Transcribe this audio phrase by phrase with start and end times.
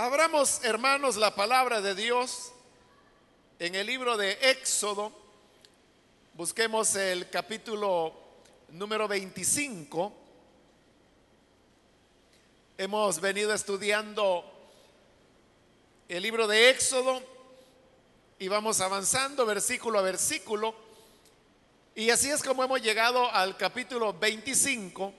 [0.00, 2.52] Abramos, hermanos, la palabra de Dios
[3.58, 5.12] en el libro de Éxodo.
[6.34, 8.14] Busquemos el capítulo
[8.68, 10.12] número 25.
[12.78, 14.44] Hemos venido estudiando
[16.08, 17.20] el libro de Éxodo
[18.38, 20.76] y vamos avanzando versículo a versículo.
[21.96, 25.12] Y así es como hemos llegado al capítulo 25,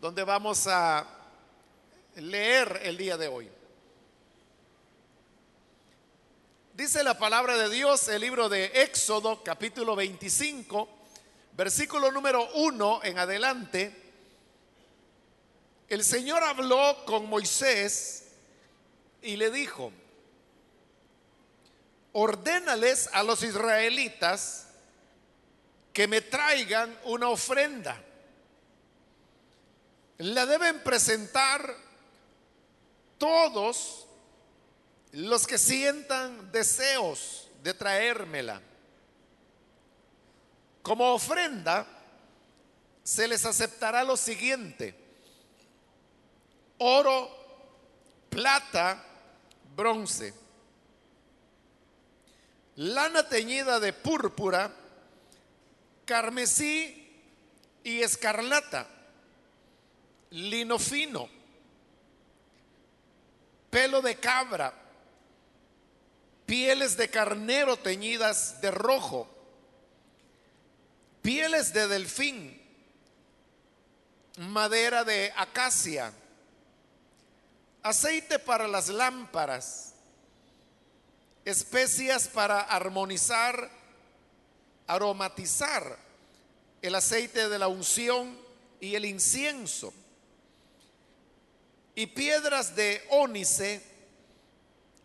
[0.00, 1.06] donde vamos a
[2.16, 3.57] leer el día de hoy.
[6.78, 10.88] Dice la palabra de Dios, el libro de Éxodo, capítulo 25,
[11.54, 14.12] versículo número 1 en adelante.
[15.88, 18.28] El Señor habló con Moisés
[19.22, 19.90] y le dijo,
[22.12, 24.68] ordénales a los israelitas
[25.92, 28.00] que me traigan una ofrenda.
[30.18, 31.74] La deben presentar
[33.18, 34.07] todos
[35.12, 38.60] los que sientan deseos de traérmela.
[40.82, 41.86] Como ofrenda,
[43.02, 44.94] se les aceptará lo siguiente.
[46.78, 47.30] Oro,
[48.30, 49.02] plata,
[49.74, 50.34] bronce.
[52.76, 54.70] Lana teñida de púrpura,
[56.04, 57.10] carmesí
[57.82, 58.86] y escarlata.
[60.30, 61.28] Lino fino.
[63.70, 64.87] Pelo de cabra
[66.48, 69.28] pieles de carnero teñidas de rojo,
[71.20, 72.58] pieles de delfín,
[74.38, 76.10] madera de acacia,
[77.82, 79.92] aceite para las lámparas,
[81.44, 83.70] especias para armonizar,
[84.86, 85.98] aromatizar
[86.80, 88.34] el aceite de la unción
[88.80, 89.92] y el incienso,
[91.94, 93.82] y piedras de ónice,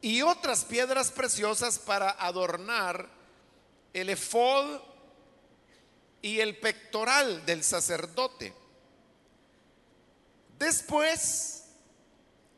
[0.03, 3.07] y otras piedras preciosas para adornar
[3.93, 4.81] el efod
[6.21, 8.53] y el pectoral del sacerdote.
[10.59, 11.63] Después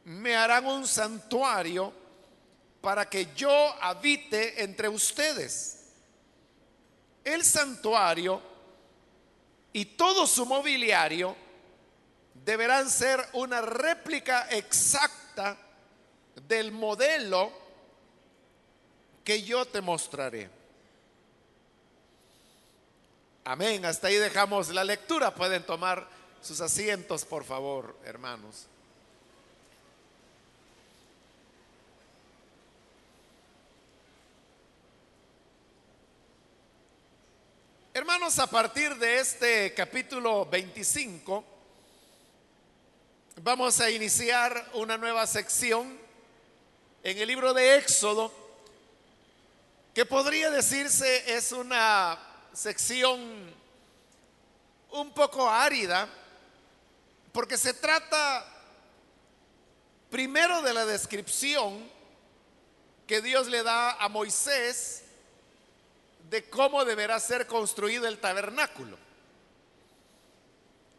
[0.05, 1.93] me harán un santuario
[2.81, 5.83] para que yo habite entre ustedes.
[7.23, 8.41] El santuario
[9.71, 11.35] y todo su mobiliario
[12.43, 15.59] deberán ser una réplica exacta
[16.35, 17.51] del modelo
[19.23, 20.49] que yo te mostraré.
[23.43, 23.85] Amén.
[23.85, 25.33] Hasta ahí dejamos la lectura.
[25.33, 26.07] Pueden tomar
[26.41, 28.67] sus asientos, por favor, hermanos.
[37.93, 41.45] Hermanos, a partir de este capítulo 25,
[43.41, 46.04] vamos a iniciar una nueva sección
[47.05, 48.33] en el libro de Éxodo,
[49.93, 52.17] que podría decirse es una
[52.51, 53.53] sección
[54.89, 56.09] un poco árida,
[57.31, 58.43] porque se trata
[60.09, 61.87] primero de la descripción
[63.05, 65.03] que Dios le da a Moisés
[66.27, 68.97] de cómo deberá ser construido el tabernáculo.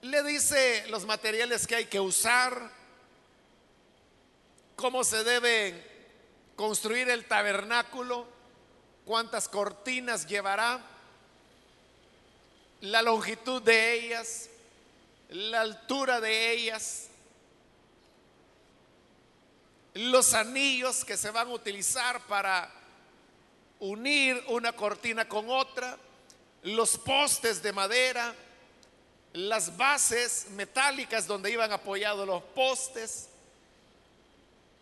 [0.02, 2.70] Le dice los materiales que hay que usar,
[4.76, 5.95] cómo se deben
[6.56, 8.26] construir el tabernáculo,
[9.04, 10.80] cuántas cortinas llevará,
[12.80, 14.48] la longitud de ellas,
[15.28, 17.08] la altura de ellas,
[19.94, 22.70] los anillos que se van a utilizar para
[23.78, 25.96] unir una cortina con otra,
[26.62, 28.34] los postes de madera,
[29.32, 33.28] las bases metálicas donde iban apoyados los postes,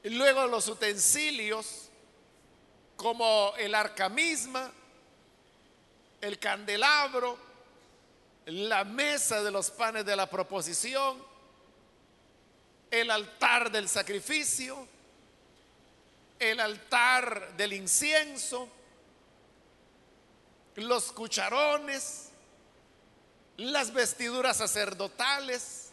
[0.04, 1.88] luego los utensilios
[2.96, 4.70] como el arca misma,
[6.20, 7.38] el candelabro,
[8.46, 11.22] la mesa de los panes de la proposición,
[12.90, 14.86] el altar del sacrificio,
[16.38, 18.68] el altar del incienso,
[20.76, 22.28] los cucharones,
[23.56, 25.83] las vestiduras sacerdotales,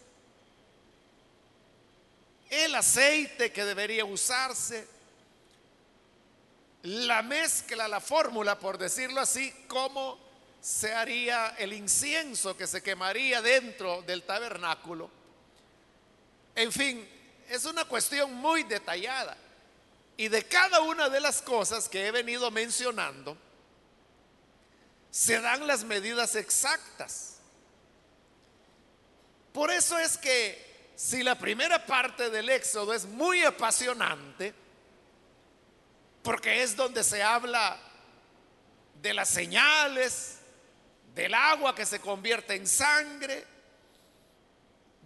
[2.52, 4.86] el aceite que debería usarse,
[6.84, 10.20] la mezcla, la fórmula, por decirlo así, cómo
[10.60, 15.10] se haría el incienso que se quemaría dentro del tabernáculo.
[16.54, 17.08] En fin,
[17.50, 19.38] es una cuestión muy detallada.
[20.18, 23.38] Y de cada una de las cosas que he venido mencionando,
[25.10, 27.38] se dan las medidas exactas.
[29.54, 30.71] Por eso es que
[31.02, 34.54] si la primera parte del Éxodo es muy apasionante,
[36.22, 37.76] porque es donde se habla
[39.02, 40.38] de las señales,
[41.16, 43.48] del agua que se convierte en sangre,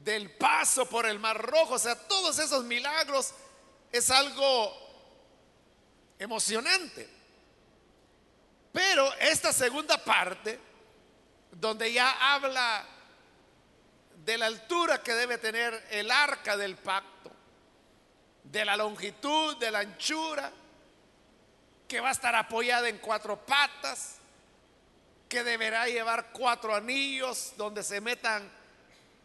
[0.04, 3.34] del paso por el Mar Rojo, o sea, todos esos milagros
[3.90, 4.74] es algo
[6.20, 7.10] emocionante.
[8.74, 10.60] Pero esta segunda parte,
[11.54, 12.86] donde ya habla
[14.26, 17.32] de la altura que debe tener el arca del pacto,
[18.44, 20.52] de la longitud, de la anchura,
[21.88, 24.16] que va a estar apoyada en cuatro patas,
[25.30, 28.52] que deberá llevar cuatro anillos donde se metan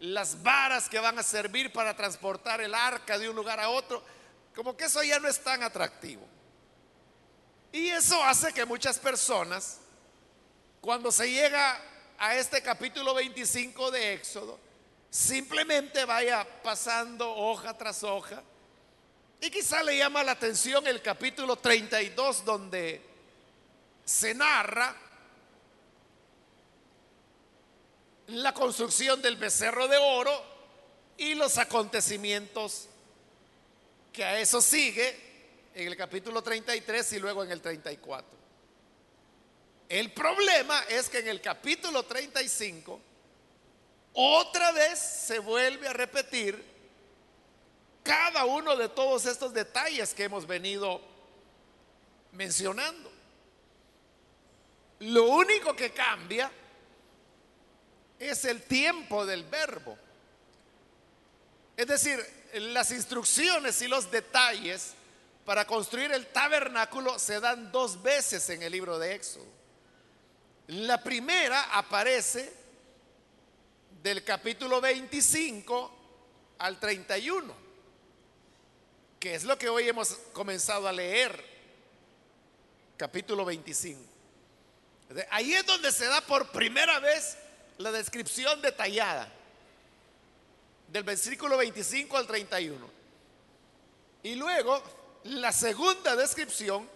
[0.01, 4.03] las varas que van a servir para transportar el arca de un lugar a otro,
[4.55, 6.27] como que eso ya no es tan atractivo.
[7.73, 9.79] Y eso hace que muchas personas,
[10.83, 11.81] cuando se llega
[12.19, 14.70] a este capítulo 25 de Éxodo,
[15.11, 18.43] simplemente vaya pasando hoja tras hoja.
[19.41, 23.03] Y quizá le llama la atención el capítulo 32 donde
[24.05, 24.95] se narra
[28.29, 30.45] la construcción del becerro de oro
[31.17, 32.87] y los acontecimientos
[34.13, 35.19] que a eso sigue
[35.75, 38.39] en el capítulo 33 y luego en el 34.
[39.89, 43.01] El problema es que en el capítulo 35
[44.13, 46.65] otra vez se vuelve a repetir
[48.03, 51.01] cada uno de todos estos detalles que hemos venido
[52.33, 53.11] mencionando.
[55.01, 56.51] Lo único que cambia
[58.19, 59.97] es el tiempo del verbo.
[61.77, 62.19] Es decir,
[62.55, 64.95] las instrucciones y los detalles
[65.45, 69.47] para construir el tabernáculo se dan dos veces en el libro de Éxodo.
[70.67, 72.60] La primera aparece
[74.03, 75.99] del capítulo 25
[76.59, 77.55] al 31,
[79.19, 81.45] que es lo que hoy hemos comenzado a leer,
[82.97, 84.01] capítulo 25.
[85.31, 87.37] Ahí es donde se da por primera vez
[87.79, 89.31] la descripción detallada
[90.89, 92.91] del versículo 25 al 31.
[94.23, 94.83] Y luego
[95.25, 96.89] la segunda descripción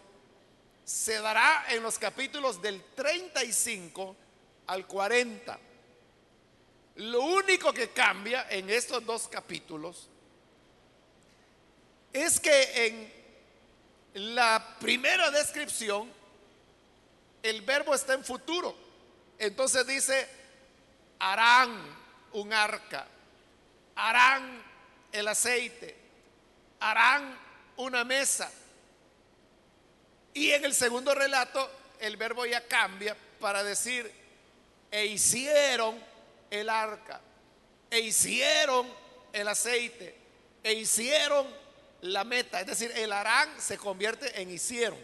[0.84, 4.16] se dará en los capítulos del 35
[4.66, 5.58] al 40.
[6.96, 10.08] Lo único que cambia en estos dos capítulos
[12.12, 13.12] es que en
[14.34, 16.08] la primera descripción
[17.42, 18.76] el verbo está en futuro.
[19.38, 20.28] Entonces dice,
[21.18, 21.76] harán
[22.32, 23.06] un arca,
[23.96, 24.62] harán
[25.10, 25.96] el aceite,
[26.78, 27.36] harán
[27.76, 28.52] una mesa.
[30.32, 31.68] Y en el segundo relato
[31.98, 34.10] el verbo ya cambia para decir,
[34.92, 36.13] e hicieron
[36.54, 37.20] el arca,
[37.90, 38.86] e hicieron
[39.32, 40.14] el aceite,
[40.62, 41.46] e hicieron
[42.02, 42.60] la meta.
[42.60, 44.98] Es decir, el harán se convierte en hicieron.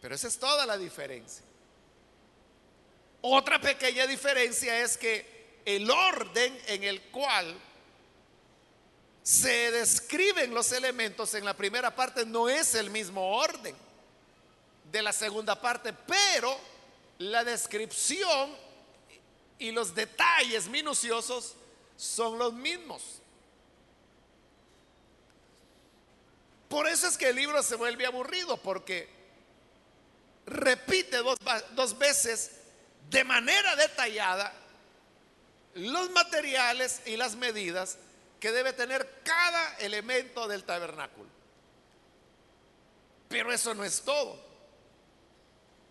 [0.00, 1.44] Pero esa es toda la diferencia.
[3.22, 7.56] Otra pequeña diferencia es que el orden en el cual
[9.22, 13.74] se describen los elementos en la primera parte no es el mismo orden
[14.92, 16.56] de la segunda parte, pero
[17.18, 18.65] la descripción
[19.58, 21.54] y los detalles minuciosos
[21.96, 23.20] son los mismos.
[26.68, 29.08] Por eso es que el libro se vuelve aburrido, porque
[30.46, 31.38] repite dos,
[31.72, 32.52] dos veces
[33.10, 34.52] de manera detallada
[35.74, 37.98] los materiales y las medidas
[38.40, 41.28] que debe tener cada elemento del tabernáculo.
[43.28, 44.38] Pero eso no es todo.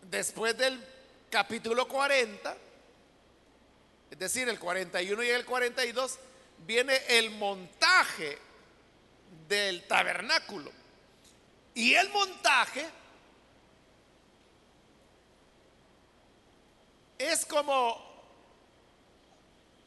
[0.01, 0.83] Después del
[1.29, 2.55] capítulo 40,
[4.11, 6.19] es decir, el 41 y el 42,
[6.59, 8.37] viene el montaje
[9.47, 10.71] del tabernáculo.
[11.73, 12.85] Y el montaje
[17.17, 18.03] es como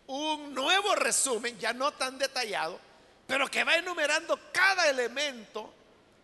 [0.06, 2.78] un nuevo resumen, ya no tan detallado,
[3.26, 5.72] pero que va enumerando cada elemento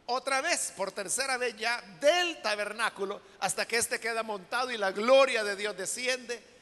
[0.07, 4.93] otra vez, por tercera vez ya, del tabernáculo, hasta que éste queda montado y la
[4.93, 6.54] gloria de Dios desciende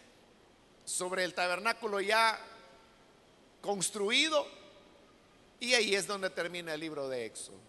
[0.85, 2.39] sobre el tabernáculo ya
[3.61, 4.47] construido
[5.61, 7.61] y ahí es donde termina el libro de Éxodo.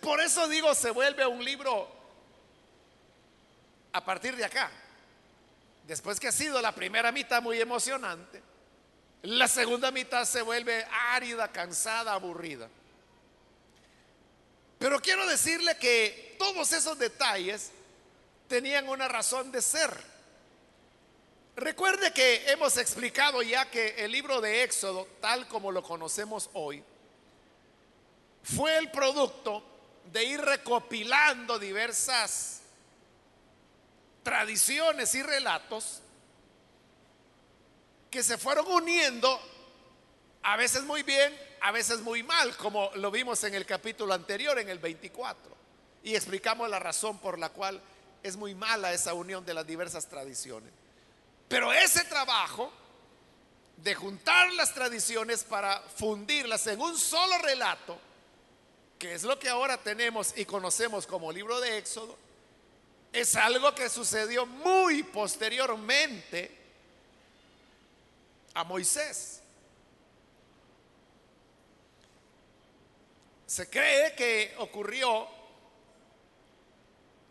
[0.00, 1.88] Por eso digo, se vuelve un libro
[3.92, 4.70] a partir de acá.
[5.86, 8.42] Después que ha sido la primera mitad muy emocionante,
[9.22, 12.68] la segunda mitad se vuelve árida, cansada, aburrida.
[14.78, 17.70] Pero quiero decirle que todos esos detalles
[18.48, 20.15] tenían una razón de ser.
[21.56, 26.84] Recuerde que hemos explicado ya que el libro de Éxodo, tal como lo conocemos hoy,
[28.42, 29.64] fue el producto
[30.12, 32.60] de ir recopilando diversas
[34.22, 36.02] tradiciones y relatos
[38.10, 39.40] que se fueron uniendo,
[40.42, 44.58] a veces muy bien, a veces muy mal, como lo vimos en el capítulo anterior,
[44.58, 45.56] en el 24.
[46.02, 47.80] Y explicamos la razón por la cual
[48.22, 50.85] es muy mala esa unión de las diversas tradiciones.
[51.48, 52.72] Pero ese trabajo
[53.76, 57.98] de juntar las tradiciones para fundirlas en un solo relato,
[58.98, 62.16] que es lo que ahora tenemos y conocemos como libro de Éxodo,
[63.12, 66.56] es algo que sucedió muy posteriormente
[68.54, 69.40] a Moisés.
[73.46, 75.28] Se cree que ocurrió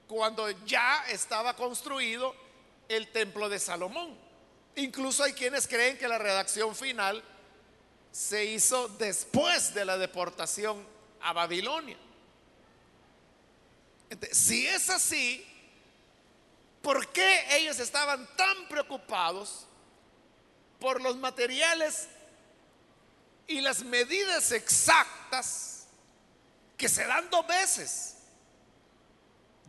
[0.07, 2.45] cuando ya estaba construido
[2.89, 4.15] el templo de Salomón.
[4.75, 7.24] Incluso hay quienes creen que la redacción final
[8.12, 10.86] se hizo después de la deportación
[11.22, 11.98] a Babilonia.
[14.32, 15.46] si es así,
[16.82, 19.65] ¿por qué ellos estaban tan preocupados
[20.80, 22.08] por los materiales
[23.48, 25.88] y las medidas exactas
[26.77, 28.14] que se dan dos veces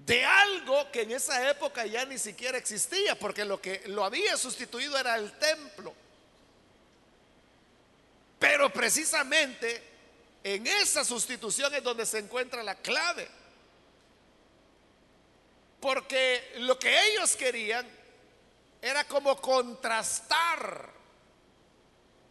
[0.07, 4.37] de algo que en esa época ya ni siquiera existía, porque lo que lo había
[4.37, 5.93] sustituido era el templo.
[8.39, 9.83] Pero precisamente
[10.45, 13.29] en esa sustitución es donde se encuentra la clave.
[15.81, 17.87] Porque lo que ellos querían
[18.81, 20.89] era como contrastar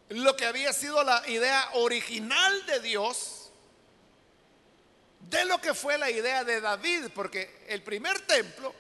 [0.10, 3.45] lo que había sido la idea original de Dios
[5.30, 8.74] de lo que fue la idea de David, porque el primer templo,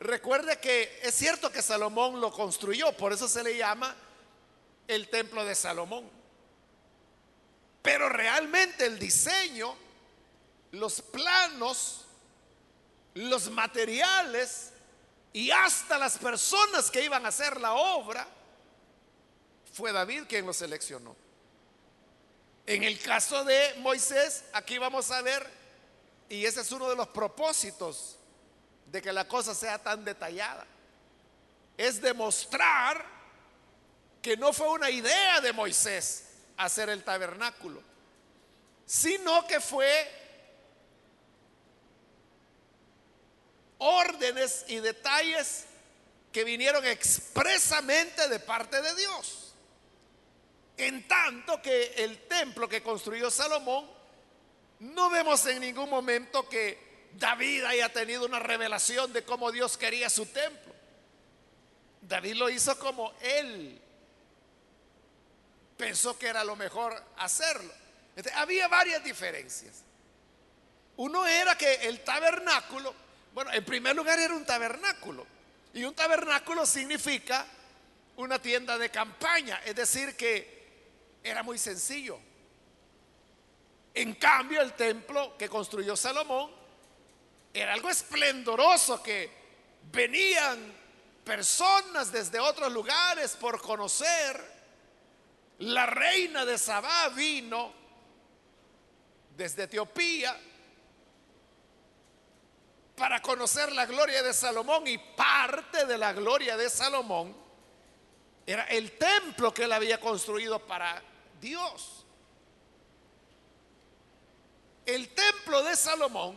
[0.00, 3.94] recuerde que es cierto que Salomón lo construyó, por eso se le llama
[4.88, 6.08] el templo de Salomón.
[7.82, 9.76] Pero realmente el diseño,
[10.72, 12.06] los planos,
[13.14, 14.72] los materiales
[15.32, 18.26] y hasta las personas que iban a hacer la obra,
[19.72, 21.16] fue David quien lo seleccionó.
[22.66, 25.61] En el caso de Moisés, aquí vamos a ver,
[26.32, 28.16] y ese es uno de los propósitos
[28.86, 30.66] de que la cosa sea tan detallada,
[31.76, 33.04] es demostrar
[34.22, 36.24] que no fue una idea de Moisés
[36.56, 37.82] hacer el tabernáculo,
[38.86, 40.10] sino que fue
[43.76, 45.66] órdenes y detalles
[46.32, 49.52] que vinieron expresamente de parte de Dios.
[50.78, 54.01] En tanto que el templo que construyó Salomón,
[54.82, 60.10] no vemos en ningún momento que David haya tenido una revelación de cómo Dios quería
[60.10, 60.74] su templo.
[62.00, 63.80] David lo hizo como él
[65.76, 67.72] pensó que era lo mejor hacerlo.
[68.34, 69.82] había varias diferencias.
[70.96, 72.92] Uno era que el tabernáculo,
[73.34, 75.24] bueno, en primer lugar era un tabernáculo.
[75.74, 77.46] Y un tabernáculo significa
[78.16, 82.18] una tienda de campaña, es decir, que era muy sencillo.
[83.94, 86.50] En cambio, el templo que construyó Salomón
[87.52, 89.30] era algo esplendoroso que
[89.90, 90.72] venían
[91.24, 94.52] personas desde otros lugares por conocer.
[95.58, 97.72] La reina de Sabá vino
[99.36, 100.36] desde Etiopía
[102.96, 107.34] para conocer la gloria de Salomón y parte de la gloria de Salomón
[108.46, 111.02] era el templo que él había construido para
[111.40, 112.01] Dios.
[114.84, 116.36] El templo de Salomón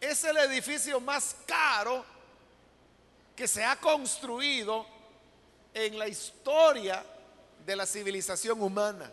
[0.00, 2.04] es el edificio más caro
[3.34, 4.86] que se ha construido
[5.74, 7.04] en la historia
[7.64, 9.10] de la civilización humana.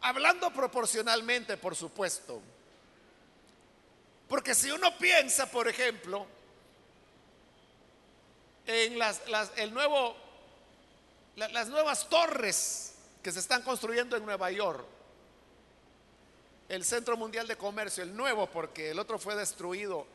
[0.00, 2.42] Hablando proporcionalmente, por supuesto.
[4.28, 6.26] Porque si uno piensa, por ejemplo,
[8.66, 8.98] en
[9.56, 10.16] el nuevo
[11.36, 12.95] las nuevas torres
[13.26, 14.86] que se están construyendo en Nueva York,
[16.68, 20.06] el Centro Mundial de Comercio, el nuevo, porque el otro fue destruido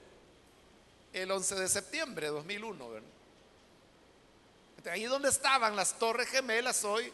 [1.12, 2.88] el 11 de septiembre de 2001.
[4.90, 7.12] Ahí donde estaban las torres gemelas, hoy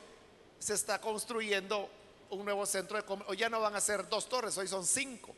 [0.60, 1.90] se está construyendo
[2.30, 3.32] un nuevo centro de comercio.
[3.32, 5.34] Hoy ya no van a ser dos torres, hoy son cinco.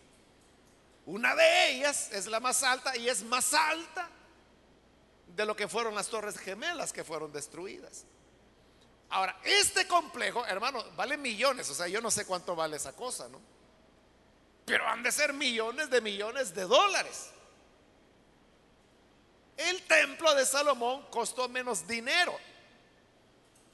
[1.05, 4.09] Una de ellas es la más alta y es más alta
[5.37, 8.03] de lo que fueron las torres gemelas que fueron destruidas.
[9.09, 13.27] Ahora, este complejo, hermano, vale millones, o sea, yo no sé cuánto vale esa cosa,
[13.27, 13.41] ¿no?
[14.65, 17.31] Pero han de ser millones de millones de dólares.
[19.57, 22.37] El templo de Salomón costó menos dinero.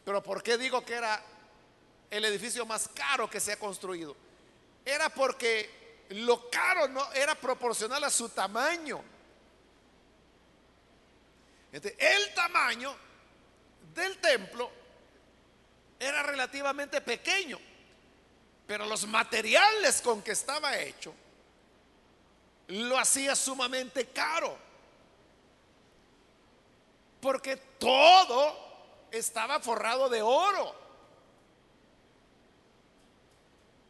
[0.05, 1.21] Pero ¿por qué digo que era
[2.09, 4.15] el edificio más caro que se ha construido?
[4.85, 9.03] era porque lo caro no era proporcional a su tamaño.
[11.71, 12.95] el tamaño
[13.93, 14.71] del templo
[15.99, 17.59] era relativamente pequeño,
[18.67, 21.13] pero los materiales con que estaba hecho
[22.67, 24.57] lo hacía sumamente caro.
[27.21, 30.75] Porque todo estaba forrado de oro.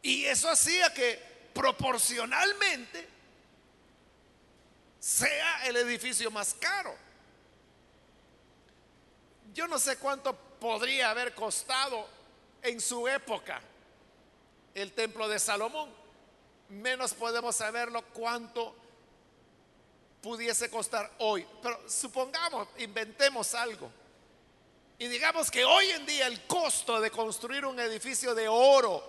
[0.02, 3.08] Y eso hacía que proporcionalmente
[5.00, 6.94] sea el edificio más caro.
[9.54, 12.06] Yo no sé cuánto podría haber costado
[12.62, 13.60] en su época
[14.74, 15.90] el templo de Salomón.
[16.68, 18.74] Menos podemos saberlo cuánto
[20.20, 21.46] pudiese costar hoy.
[21.62, 23.90] Pero supongamos, inventemos algo.
[24.98, 29.04] Y digamos que hoy en día el costo de construir un edificio de oro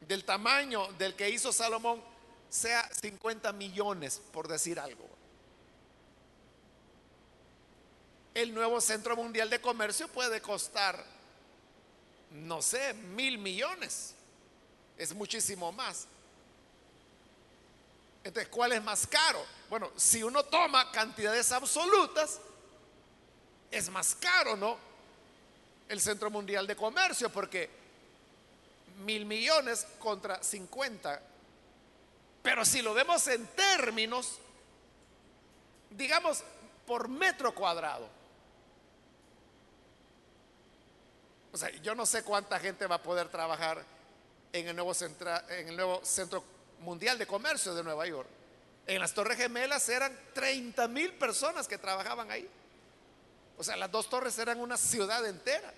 [0.00, 2.02] del tamaño del que hizo Salomón
[2.48, 5.17] sea 50 millones, por decir algo.
[8.38, 11.04] El nuevo Centro Mundial de Comercio puede costar,
[12.30, 14.14] no sé, mil millones.
[14.96, 16.06] Es muchísimo más.
[18.22, 19.44] Entonces, ¿cuál es más caro?
[19.68, 22.38] Bueno, si uno toma cantidades absolutas,
[23.72, 24.78] es más caro, ¿no?
[25.88, 27.68] El Centro Mundial de Comercio, porque
[29.00, 31.20] mil millones contra 50.
[32.44, 34.38] Pero si lo vemos en términos,
[35.90, 36.44] digamos,
[36.86, 38.17] por metro cuadrado.
[41.58, 43.84] O sea, yo no sé cuánta gente va a poder trabajar
[44.52, 44.94] en el nuevo,
[46.04, 46.44] Centro
[46.82, 48.28] Mundial de Comercio de Nueva York.
[48.86, 52.48] En las Torres Gemelas eran 30 mil personas que trabajaban ahí.
[53.56, 55.74] O sea, las dos torres eran una ciudad entera.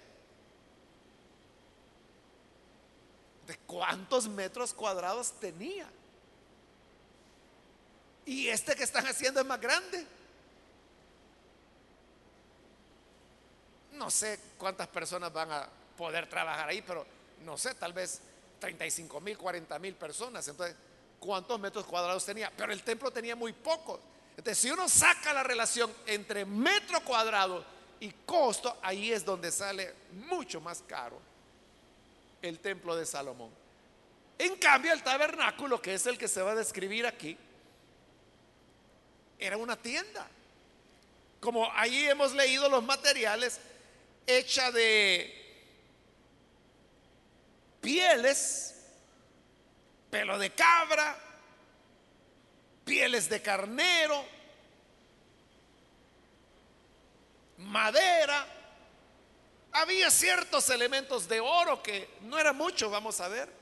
[3.67, 5.89] cuántos metros cuadrados tenía.
[8.27, 10.07] Y este que están haciendo es más grande.
[13.93, 17.05] No sé cuántas personas van a poder trabajar ahí, pero
[17.45, 18.23] no sé, tal vez
[18.59, 20.49] 35 mil, 40 mil personas.
[20.49, 20.75] Entonces,
[21.19, 22.51] ¿cuántos metros cuadrados tenía?
[22.57, 24.01] Pero el templo tenía muy pocos.
[24.31, 27.63] Entonces, si uno saca la relación entre metro cuadrado
[28.01, 29.93] y costo, ahí es donde sale
[30.31, 31.21] mucho más caro
[32.41, 33.51] el templo de Salomón.
[34.39, 37.37] En cambio, el tabernáculo, que es el que se va a describir aquí,
[39.39, 40.27] era una tienda.
[41.41, 43.61] Como ahí hemos leído los materiales,
[44.27, 45.40] hecha de
[47.81, 48.75] pieles,
[50.11, 51.17] pelo de cabra,
[52.85, 54.25] pieles de carnero,
[57.59, 58.47] madera.
[59.73, 63.61] Había ciertos elementos de oro que no era mucho, vamos a ver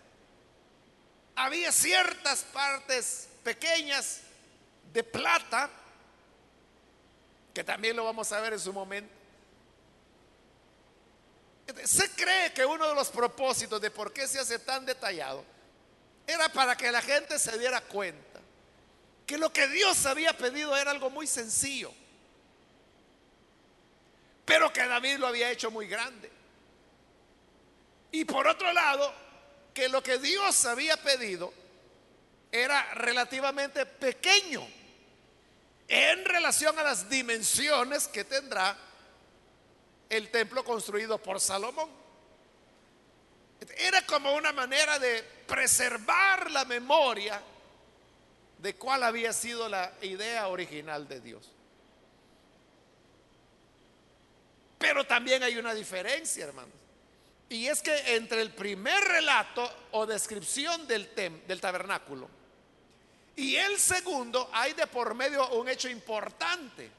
[1.38, 4.20] había ciertas partes pequeñas
[4.92, 5.70] de plata,
[7.54, 9.17] que también lo vamos a ver en su momento.
[11.84, 15.44] Se cree que uno de los propósitos de por qué se hace tan detallado
[16.26, 18.40] era para que la gente se diera cuenta
[19.26, 21.92] que lo que Dios había pedido era algo muy sencillo,
[24.46, 26.30] pero que David lo había hecho muy grande.
[28.10, 29.12] Y por otro lado,
[29.74, 31.52] que lo que Dios había pedido
[32.50, 34.66] era relativamente pequeño
[35.86, 38.74] en relación a las dimensiones que tendrá
[40.08, 41.88] el templo construido por Salomón.
[43.76, 47.42] Era como una manera de preservar la memoria
[48.58, 51.50] de cuál había sido la idea original de Dios.
[54.78, 56.72] Pero también hay una diferencia, hermanos.
[57.48, 61.12] Y es que entre el primer relato o descripción del,
[61.46, 62.28] del tabernáculo
[63.38, 66.90] y el segundo hay de por medio un hecho importante,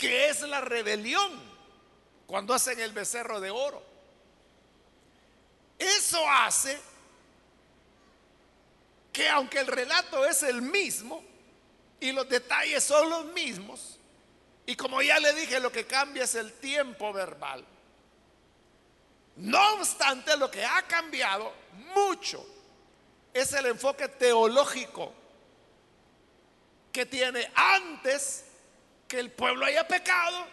[0.00, 1.30] que es la rebelión
[2.26, 3.82] cuando hacen el becerro de oro.
[5.78, 6.80] Eso hace
[9.12, 11.22] que aunque el relato es el mismo
[12.00, 13.98] y los detalles son los mismos,
[14.64, 17.62] y como ya le dije, lo que cambia es el tiempo verbal.
[19.36, 21.52] No obstante, lo que ha cambiado
[21.94, 22.46] mucho
[23.34, 25.12] es el enfoque teológico
[26.90, 28.44] que tiene antes
[29.10, 30.46] que el pueblo haya pecado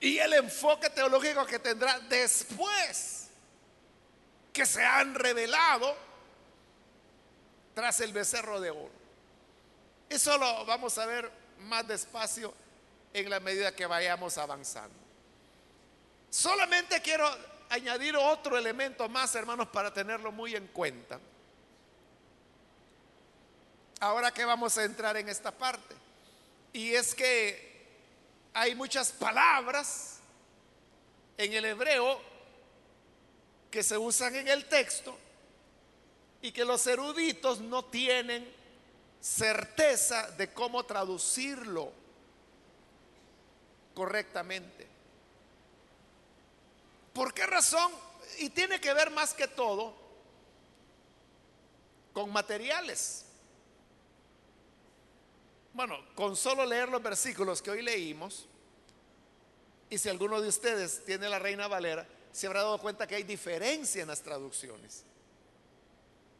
[0.00, 3.28] y el enfoque teológico que tendrá después
[4.52, 5.96] que se han revelado
[7.74, 8.90] tras el becerro de oro.
[10.10, 11.30] Eso lo vamos a ver
[11.60, 12.52] más despacio
[13.14, 14.96] en la medida que vayamos avanzando.
[16.28, 17.30] Solamente quiero
[17.70, 21.20] añadir otro elemento más, hermanos, para tenerlo muy en cuenta.
[24.00, 26.01] Ahora que vamos a entrar en esta parte.
[26.72, 27.72] Y es que
[28.54, 30.18] hay muchas palabras
[31.36, 32.20] en el hebreo
[33.70, 35.18] que se usan en el texto
[36.42, 38.52] y que los eruditos no tienen
[39.20, 41.92] certeza de cómo traducirlo
[43.94, 44.86] correctamente.
[47.12, 47.92] ¿Por qué razón?
[48.38, 49.94] Y tiene que ver más que todo
[52.12, 53.26] con materiales.
[55.74, 58.46] Bueno, con solo leer los versículos que hoy leímos,
[59.88, 63.22] y si alguno de ustedes tiene la Reina Valera, se habrá dado cuenta que hay
[63.22, 65.04] diferencia en las traducciones.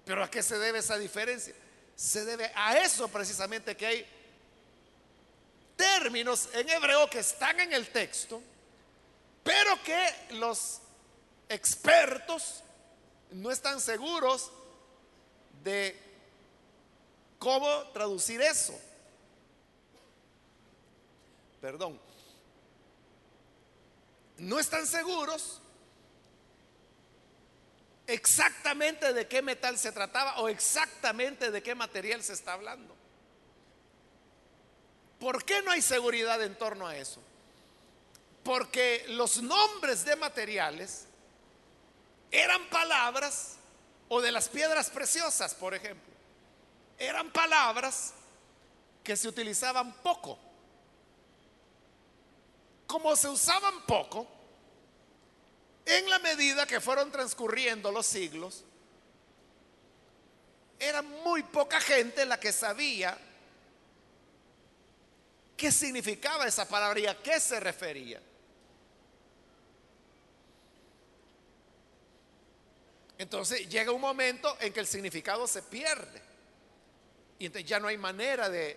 [0.04, 1.54] Pero ¿a qué se debe esa diferencia?
[1.94, 4.06] Se debe a eso precisamente que hay
[5.76, 8.42] términos en hebreo que están en el texto,
[9.42, 10.80] pero que los
[11.48, 12.62] expertos
[13.32, 14.50] no están seguros
[15.62, 15.98] de
[17.38, 18.78] cómo traducir eso.
[21.62, 21.98] Perdón.
[24.38, 25.60] No están seguros
[28.08, 32.96] exactamente de qué metal se trataba o exactamente de qué material se está hablando.
[35.20, 37.22] ¿Por qué no hay seguridad en torno a eso?
[38.42, 41.06] Porque los nombres de materiales
[42.32, 43.56] eran palabras,
[44.08, 46.12] o de las piedras preciosas, por ejemplo,
[46.98, 48.14] eran palabras
[49.04, 50.51] que se utilizaban poco.
[52.92, 54.28] Como se usaban poco,
[55.86, 58.64] en la medida que fueron transcurriendo los siglos,
[60.78, 63.16] era muy poca gente la que sabía
[65.56, 68.20] qué significaba esa palabra y a qué se refería.
[73.16, 76.20] Entonces llega un momento en que el significado se pierde.
[77.38, 78.76] Y entonces ya no hay manera de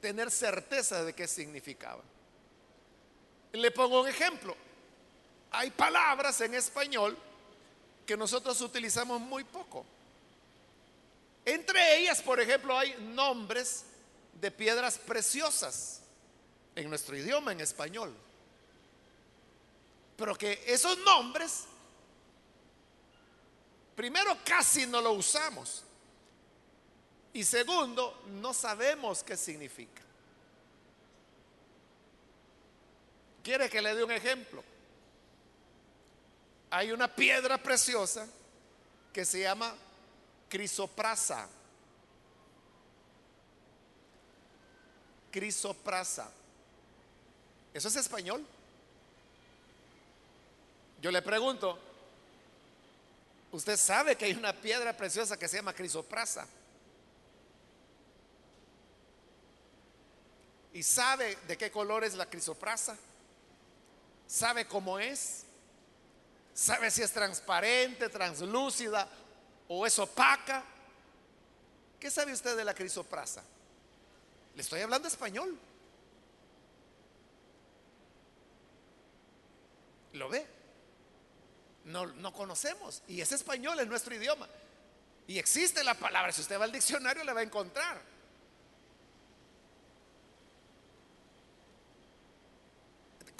[0.00, 2.02] tener certeza de qué significaba.
[3.52, 4.56] Le pongo un ejemplo
[5.52, 7.16] hay palabras en español
[8.06, 9.84] que nosotros utilizamos muy poco.
[11.44, 13.84] Entre ellas, por ejemplo, hay nombres
[14.40, 16.00] de piedras preciosas
[16.74, 18.14] en nuestro idioma, en español.
[20.16, 21.64] Pero que esos nombres,
[23.94, 25.84] primero, casi no lo usamos.
[27.34, 30.02] Y segundo, no sabemos qué significa.
[33.42, 34.62] ¿Quiere que le dé un ejemplo?
[36.72, 38.26] hay una piedra preciosa
[39.12, 39.74] que se llama
[40.48, 41.46] crisoprasa.
[45.30, 46.30] Crisoprasa.
[47.74, 48.42] ¿Eso es español?
[51.02, 51.78] Yo le pregunto,
[53.50, 56.46] ¿usted sabe que hay una piedra preciosa que se llama crisoprasa?
[60.72, 62.96] ¿Y sabe de qué color es la crisoprasa?
[64.32, 65.44] ¿Sabe cómo es?
[66.54, 69.06] ¿Sabe si es transparente, translúcida
[69.68, 70.64] o es opaca?
[72.00, 73.42] ¿Qué sabe usted de la crisoprasa?
[74.54, 75.58] Le estoy hablando español.
[80.14, 80.46] ¿Lo ve?
[81.84, 83.02] No, no conocemos.
[83.08, 84.48] Y es español, en nuestro idioma.
[85.26, 86.32] Y existe la palabra.
[86.32, 88.00] Si usted va al diccionario, la va a encontrar.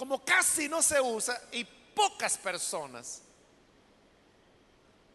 [0.02, 3.22] Como casi no se usa y pocas personas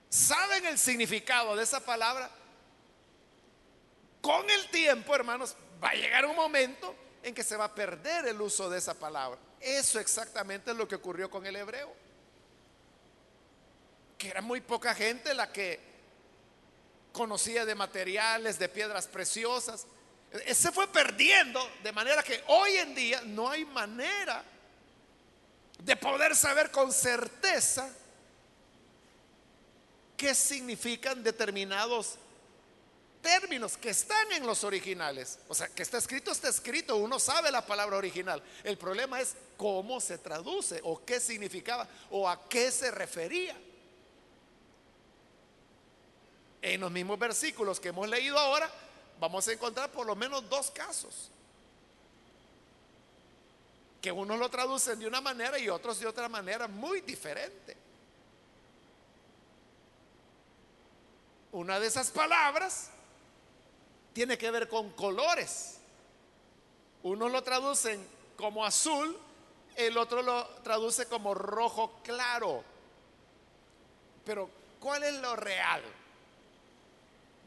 [0.07, 2.31] saben el significado de esa palabra,
[4.21, 8.27] con el tiempo, hermanos, va a llegar un momento en que se va a perder
[8.27, 9.37] el uso de esa palabra.
[9.59, 11.93] Eso exactamente es lo que ocurrió con el hebreo.
[14.17, 15.81] Que era muy poca gente la que
[17.11, 19.85] conocía de materiales, de piedras preciosas.
[20.53, 24.45] Se fue perdiendo de manera que hoy en día no hay manera
[25.79, 27.89] de poder saber con certeza
[30.15, 32.15] qué significan determinados
[33.21, 35.39] términos que están en los originales.
[35.47, 38.41] O sea, que está escrito, está escrito, uno sabe la palabra original.
[38.63, 43.55] El problema es cómo se traduce o qué significaba o a qué se refería.
[46.61, 48.69] En los mismos versículos que hemos leído ahora,
[49.19, 51.29] vamos a encontrar por lo menos dos casos
[54.07, 57.75] que unos lo traducen de una manera y otros de otra manera muy diferente.
[61.51, 62.89] Una de esas palabras
[64.13, 65.79] tiene que ver con colores.
[67.03, 69.19] Unos lo traducen como azul,
[69.75, 72.63] el otro lo traduce como rojo claro.
[74.23, 75.83] Pero ¿cuál es lo real?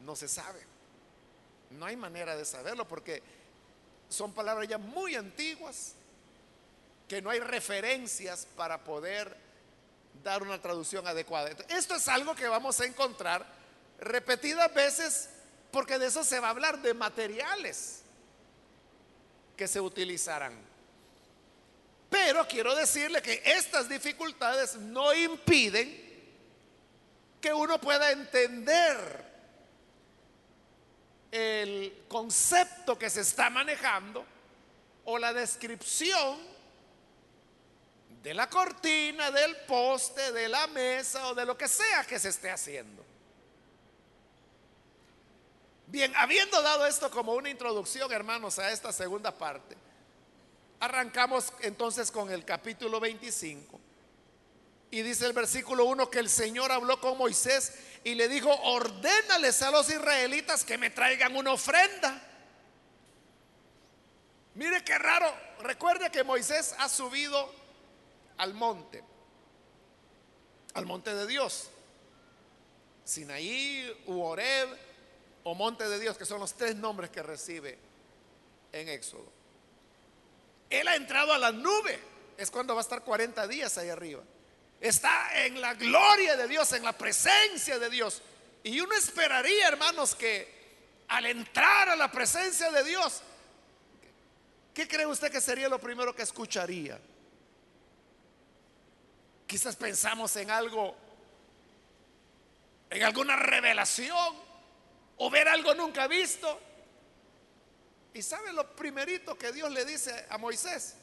[0.05, 0.61] No se sabe.
[1.71, 3.23] No hay manera de saberlo porque
[4.09, 5.95] son palabras ya muy antiguas
[7.11, 9.35] que no hay referencias para poder
[10.23, 11.49] dar una traducción adecuada.
[11.67, 13.45] Esto es algo que vamos a encontrar
[13.99, 15.29] repetidas veces
[15.73, 18.03] porque de eso se va a hablar, de materiales
[19.57, 20.57] que se utilizarán.
[22.09, 26.23] Pero quiero decirle que estas dificultades no impiden
[27.41, 29.25] que uno pueda entender
[31.29, 34.25] el concepto que se está manejando
[35.03, 36.51] o la descripción
[38.21, 42.29] de la cortina, del poste, de la mesa o de lo que sea que se
[42.29, 43.03] esté haciendo.
[45.87, 49.75] Bien, habiendo dado esto como una introducción, hermanos, a esta segunda parte,
[50.79, 53.79] arrancamos entonces con el capítulo 25.
[54.91, 59.61] Y dice el versículo 1 que el Señor habló con Moisés y le dijo, ordénales
[59.63, 62.21] a los israelitas que me traigan una ofrenda.
[64.55, 67.60] Mire qué raro, recuerde que Moisés ha subido
[68.41, 69.03] al monte,
[70.73, 71.69] al monte de Dios.
[73.05, 74.67] Sinaí, Uoreb
[75.43, 77.77] o monte de Dios, que son los tres nombres que recibe
[78.71, 79.31] en Éxodo.
[80.71, 81.99] Él ha entrado a la nube,
[82.35, 84.23] es cuando va a estar 40 días ahí arriba.
[84.79, 88.23] Está en la gloria de Dios, en la presencia de Dios.
[88.63, 93.21] Y uno esperaría, hermanos, que al entrar a la presencia de Dios,
[94.73, 96.99] ¿qué cree usted que sería lo primero que escucharía?
[99.51, 100.95] Quizás pensamos en algo,
[102.89, 104.33] en alguna revelación
[105.17, 106.57] o ver algo nunca visto.
[108.13, 110.95] ¿Y sabe lo primerito que Dios le dice a Moisés?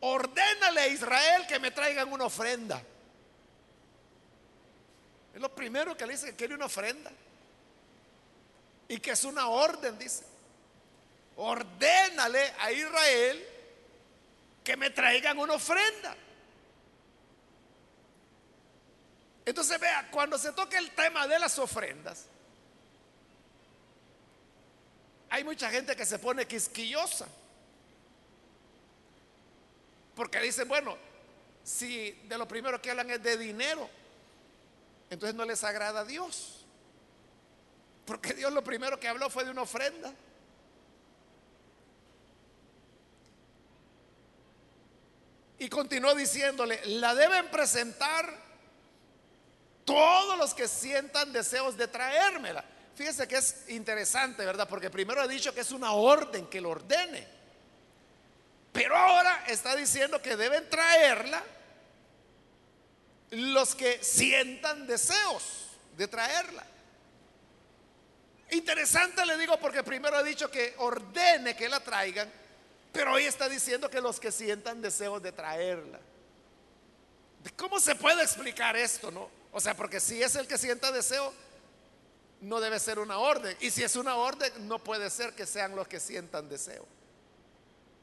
[0.00, 2.82] Ordénale a Israel que me traigan una ofrenda.
[5.32, 7.12] Es lo primero que le dice que quiere una ofrenda.
[8.88, 10.24] Y que es una orden, dice.
[11.36, 13.46] Ordénale a Israel
[14.64, 16.16] que me traigan una ofrenda.
[19.50, 22.26] Entonces vea, cuando se toca el tema de las ofrendas,
[25.28, 27.26] hay mucha gente que se pone quisquillosa.
[30.14, 30.96] Porque dicen, bueno,
[31.64, 33.90] si de lo primero que hablan es de dinero,
[35.10, 36.64] entonces no les agrada a Dios.
[38.06, 40.14] Porque Dios lo primero que habló fue de una ofrenda.
[45.58, 48.49] Y continuó diciéndole, la deben presentar
[49.84, 52.64] todos los que sientan deseos de traérmela.
[52.94, 54.68] Fíjese que es interesante, ¿verdad?
[54.68, 57.26] Porque primero ha dicho que es una orden que lo ordene.
[58.72, 61.42] Pero ahora está diciendo que deben traerla
[63.30, 66.64] los que sientan deseos de traerla.
[68.52, 72.30] Interesante le digo porque primero ha dicho que ordene que la traigan,
[72.92, 76.00] pero hoy está diciendo que los que sientan deseos de traerla.
[77.56, 79.39] ¿Cómo se puede explicar esto, no?
[79.52, 81.32] O sea, porque si es el que sienta deseo,
[82.40, 83.56] no debe ser una orden.
[83.60, 86.86] Y si es una orden, no puede ser que sean los que sientan deseo.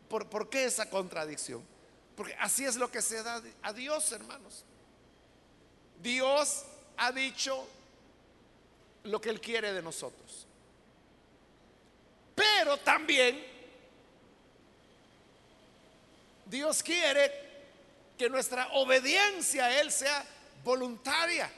[0.09, 1.63] ¿Por, ¿Por, qué esa contradicción?
[2.15, 4.63] Porque así es lo que se da a Dios, hermanos.
[6.01, 6.63] Dios
[6.97, 7.67] ha dicho
[9.03, 10.45] lo que Él quiere de nosotros.
[12.35, 13.43] Pero también
[16.45, 17.47] Dios quiere
[18.17, 20.25] que nuestra obediencia a Él sea
[20.67, 21.49] voluntaria.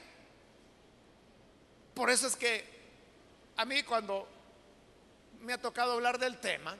[1.94, 2.64] Por eso es que
[3.56, 4.28] a mí cuando
[5.40, 6.76] me ha tocado hablar del tema,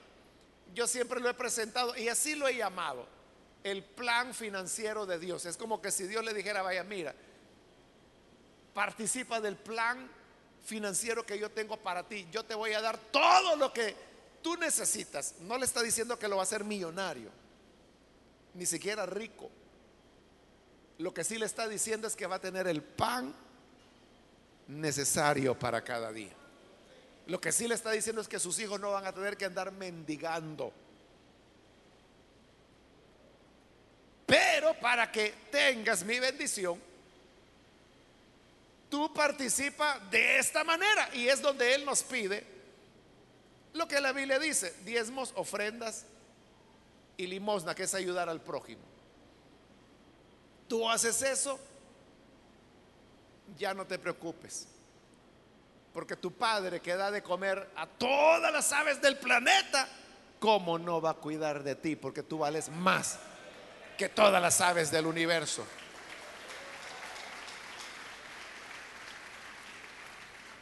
[0.72, 3.04] yo siempre lo he presentado y así lo he llamado,
[3.64, 5.44] el plan financiero de Dios.
[5.44, 7.14] Es como que si Dios le dijera, vaya, mira,
[8.74, 10.08] participa del plan
[10.64, 12.28] financiero que yo tengo para ti.
[12.30, 13.96] Yo te voy a dar todo lo que
[14.40, 15.34] tú necesitas.
[15.40, 17.30] No le está diciendo que lo va a hacer millonario,
[18.54, 19.50] ni siquiera rico.
[21.00, 23.34] Lo que sí le está diciendo es que va a tener el pan
[24.68, 26.34] necesario para cada día.
[27.26, 29.46] Lo que sí le está diciendo es que sus hijos no van a tener que
[29.46, 30.70] andar mendigando.
[34.26, 36.78] Pero para que tengas mi bendición,
[38.90, 41.08] tú participa de esta manera.
[41.14, 42.44] Y es donde Él nos pide
[43.72, 46.04] lo que la Biblia dice, diezmos, ofrendas
[47.16, 48.89] y limosna, que es ayudar al prójimo
[50.70, 51.58] tú haces eso,
[53.58, 54.68] ya no te preocupes.
[55.92, 59.88] Porque tu padre que da de comer a todas las aves del planeta,
[60.38, 61.96] ¿cómo no va a cuidar de ti?
[61.96, 63.18] Porque tú vales más
[63.98, 65.66] que todas las aves del universo.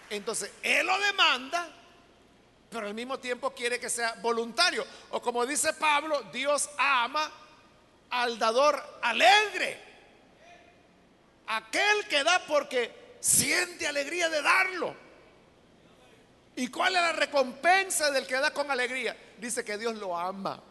[0.09, 1.69] Entonces, Él lo demanda,
[2.71, 4.87] pero al mismo tiempo quiere que sea voluntario.
[5.11, 7.31] O como dice Pablo, Dios ama
[8.09, 9.88] al dador alegre.
[11.49, 14.95] Aquel que da porque siente alegría de darlo.
[16.57, 19.17] ¿Y cuál es la recompensa del que da con alegría?
[19.39, 20.63] Dice que Dios lo ama.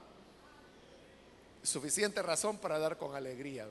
[1.64, 3.68] Suficiente razón para dar con alegría.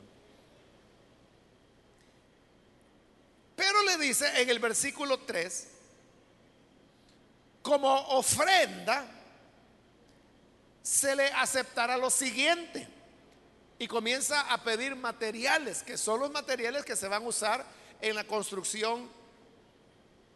[3.54, 5.68] Pero le dice en el versículo 3,
[7.62, 9.04] como ofrenda,
[10.82, 12.95] se le aceptará lo siguiente.
[13.78, 17.66] Y comienza a pedir materiales, que son los materiales que se van a usar
[18.00, 19.10] en la construcción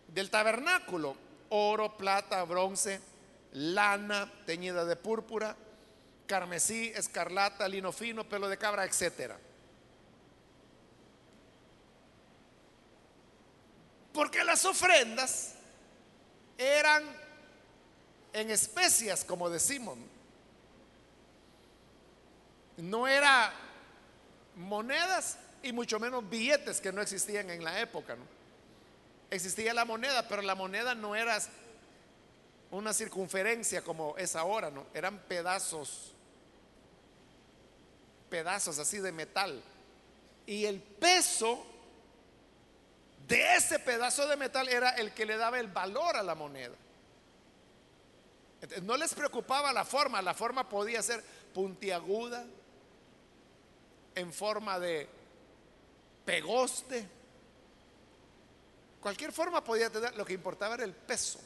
[0.08, 1.16] del tabernáculo.
[1.48, 3.00] Oro, plata, bronce,
[3.52, 5.56] lana teñida de púrpura,
[6.26, 9.38] carmesí, escarlata, lino fino, pelo de cabra, etcétera.
[14.12, 15.54] Porque las ofrendas
[16.58, 17.04] eran
[18.32, 19.96] en especias, como decimos.
[22.80, 23.52] No era
[24.56, 28.16] monedas y mucho menos billetes que no existían en la época.
[29.30, 31.38] Existía la moneda, pero la moneda no era
[32.70, 34.86] una circunferencia como es ahora, ¿no?
[34.94, 36.12] Eran pedazos,
[38.28, 39.62] pedazos así de metal.
[40.46, 41.64] Y el peso
[43.28, 46.74] de ese pedazo de metal era el que le daba el valor a la moneda.
[48.82, 51.22] no les preocupaba la forma, la forma podía ser
[51.54, 52.44] puntiaguda,
[54.14, 55.08] en forma de
[56.24, 57.08] pegoste,
[59.00, 61.40] cualquier forma podía tener, lo que importaba era el peso.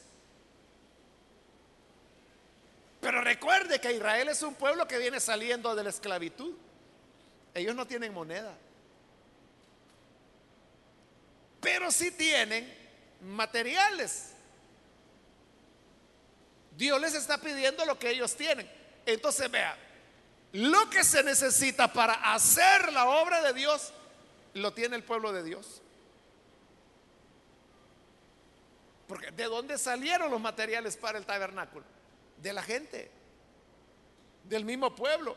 [3.01, 6.53] Pero recuerde que Israel es un pueblo que viene saliendo de la esclavitud.
[7.53, 8.57] Ellos no tienen moneda
[11.65, 12.71] pero sí tienen
[13.21, 14.33] materiales.
[16.77, 18.69] Dios les está pidiendo lo que ellos tienen.
[19.03, 19.75] Entonces vea,
[20.55, 23.91] lo que se necesita para hacer la obra de Dios,
[24.53, 25.81] lo tiene el pueblo de Dios.
[29.05, 31.85] Porque ¿de dónde salieron los materiales para el tabernáculo?
[32.41, 33.11] De la gente,
[34.45, 35.35] del mismo pueblo.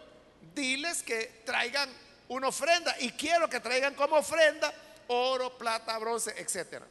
[0.55, 1.91] Diles que traigan
[2.29, 4.73] una ofrenda y quiero que traigan como ofrenda
[5.09, 6.87] oro, plata, bronce, etcétera.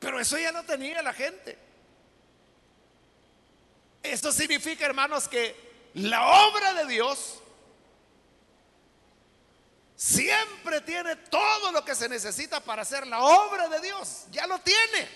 [0.00, 1.56] Pero eso ya no tenía la gente.
[4.02, 5.65] Esto significa, hermanos, que
[5.96, 7.38] la obra de Dios
[9.94, 14.26] siempre tiene todo lo que se necesita para hacer la obra de Dios.
[14.30, 15.08] Ya lo tiene.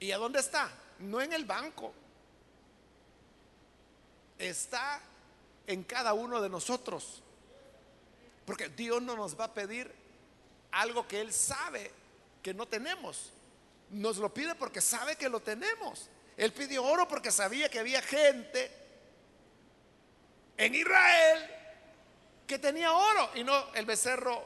[0.00, 0.70] ¿Y a dónde está?
[0.98, 1.94] No en el banco.
[4.38, 5.00] Está
[5.66, 7.22] en cada uno de nosotros.
[8.44, 9.90] Porque Dios no nos va a pedir
[10.72, 11.90] algo que Él sabe
[12.42, 13.32] que no tenemos.
[13.92, 16.10] Nos lo pide porque sabe que lo tenemos.
[16.36, 18.70] Él pidió oro porque sabía que había gente
[20.56, 21.50] en Israel
[22.46, 24.44] que tenía oro y no el becerro,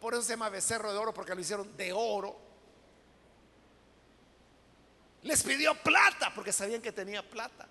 [0.00, 2.36] por eso se llama becerro de oro porque lo hicieron de oro.
[5.22, 7.66] Les pidió plata porque sabían que tenía plata.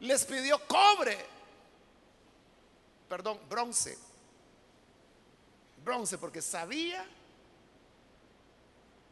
[0.00, 1.18] Les pidió cobre
[3.10, 3.98] perdón, bronce.
[5.84, 7.04] Bronce, porque sabía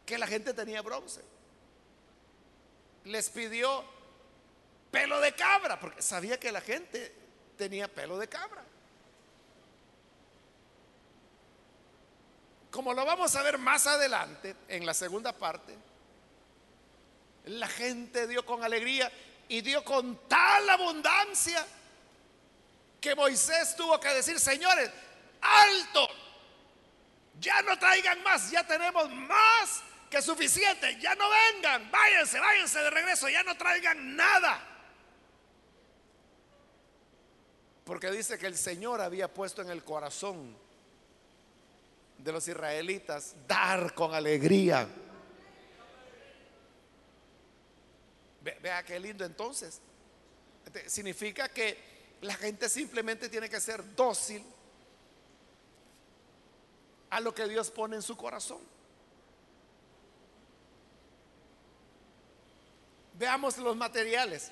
[0.07, 1.21] que la gente tenía bronce.
[3.09, 3.85] Les pidió
[4.91, 7.15] pelo de cabra, porque sabía que la gente
[7.57, 8.63] tenía pelo de cabra.
[12.71, 15.75] Como lo vamos a ver más adelante, en la segunda parte,
[17.47, 19.11] la gente dio con alegría
[19.49, 21.67] y dio con tal abundancia
[23.01, 24.91] que Moisés tuvo que decir, señores,
[25.41, 26.09] alto,
[27.41, 32.91] ya no traigan más, ya tenemos más que suficiente, ya no vengan, váyanse, váyanse de
[32.91, 34.67] regreso, ya no traigan nada.
[37.85, 40.57] Porque dice que el Señor había puesto en el corazón
[42.19, 44.89] de los israelitas dar con alegría.
[48.43, 49.81] Vea qué lindo entonces.
[50.67, 51.79] Este, significa que
[52.21, 54.45] la gente simplemente tiene que ser dócil
[57.11, 58.61] a lo que Dios pone en su corazón.
[63.19, 64.51] Veamos los materiales.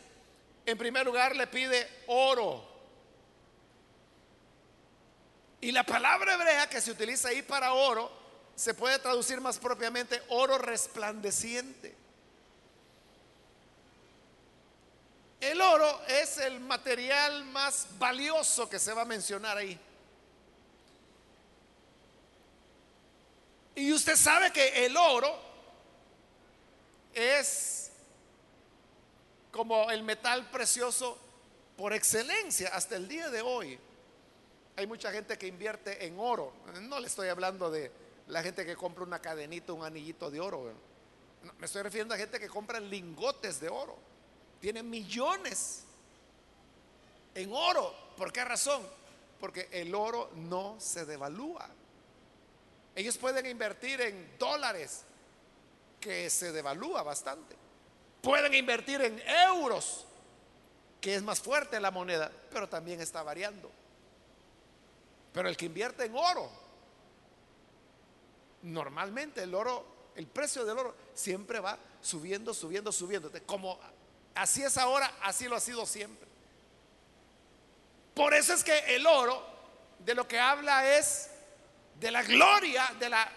[0.64, 2.76] En primer lugar le pide oro.
[5.60, 8.10] Y la palabra hebrea que se utiliza ahí para oro
[8.56, 11.94] se puede traducir más propiamente oro resplandeciente.
[15.40, 19.78] El oro es el material más valioso que se va a mencionar ahí.
[23.76, 25.38] Y usted sabe que el oro
[27.14, 27.85] es
[29.56, 31.16] como el metal precioso
[31.78, 33.78] por excelencia hasta el día de hoy.
[34.76, 36.52] Hay mucha gente que invierte en oro.
[36.82, 37.90] No le estoy hablando de
[38.28, 40.70] la gente que compra una cadenita, un anillito de oro.
[41.58, 43.96] me estoy refiriendo a gente que compra lingotes de oro.
[44.60, 45.84] Tiene millones
[47.34, 47.94] en oro.
[48.14, 48.82] ¿Por qué razón?
[49.40, 51.66] Porque el oro no se devalúa.
[52.94, 55.02] Ellos pueden invertir en dólares,
[55.98, 57.56] que se devalúa bastante.
[58.26, 60.04] Pueden invertir en euros,
[61.00, 63.70] que es más fuerte la moneda, pero también está variando.
[65.32, 66.50] Pero el que invierte en oro,
[68.62, 73.30] normalmente el oro, el precio del oro siempre va subiendo, subiendo, subiendo.
[73.46, 73.78] Como
[74.34, 76.26] así es ahora, así lo ha sido siempre.
[78.12, 79.40] Por eso es que el oro
[80.00, 81.30] de lo que habla es
[82.00, 83.30] de la gloria, de la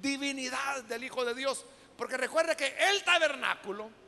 [0.00, 1.62] divinidad del Hijo de Dios.
[1.98, 4.02] Porque recuerde que el tabernáculo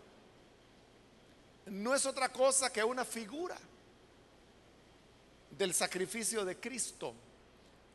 [1.67, 3.57] no es otra cosa que una figura
[5.51, 7.15] del sacrificio de Cristo.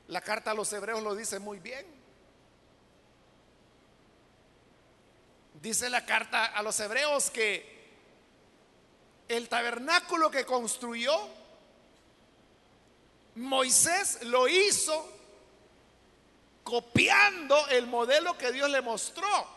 [0.07, 1.85] La carta a los hebreos lo dice muy bien.
[5.61, 7.81] Dice la carta a los hebreos que
[9.27, 11.13] el tabernáculo que construyó
[13.35, 15.09] Moisés lo hizo
[16.63, 19.47] copiando el modelo que Dios le mostró.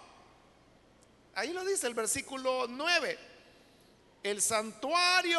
[1.34, 3.33] Ahí lo dice el versículo 9.
[4.24, 5.38] El santuario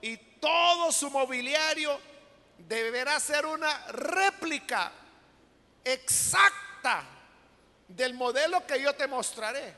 [0.00, 1.98] y todo su mobiliario
[2.58, 4.92] deberá ser una réplica
[5.84, 7.04] exacta
[7.88, 9.74] del modelo que yo te mostraré.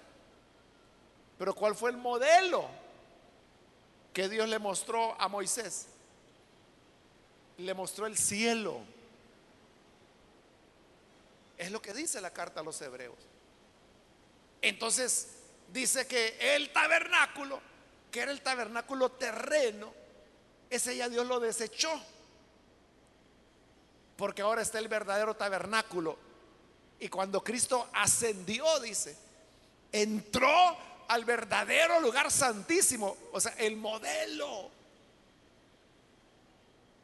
[1.39, 2.69] Pero ¿cuál fue el modelo
[4.13, 5.87] que Dios le mostró a Moisés?
[7.59, 8.81] le mostró el cielo.
[11.57, 13.17] Es lo que dice la carta a los hebreos.
[14.63, 15.29] Entonces
[15.73, 17.61] dice que el tabernáculo,
[18.11, 19.93] que era el tabernáculo terreno,
[20.71, 21.91] ese ya Dios lo desechó.
[24.17, 26.19] Porque ahora está el verdadero tabernáculo.
[27.01, 29.17] Y cuando Cristo ascendió, dice,
[29.93, 30.77] entró
[31.09, 33.17] al verdadero lugar santísimo.
[33.33, 34.71] O sea, el modelo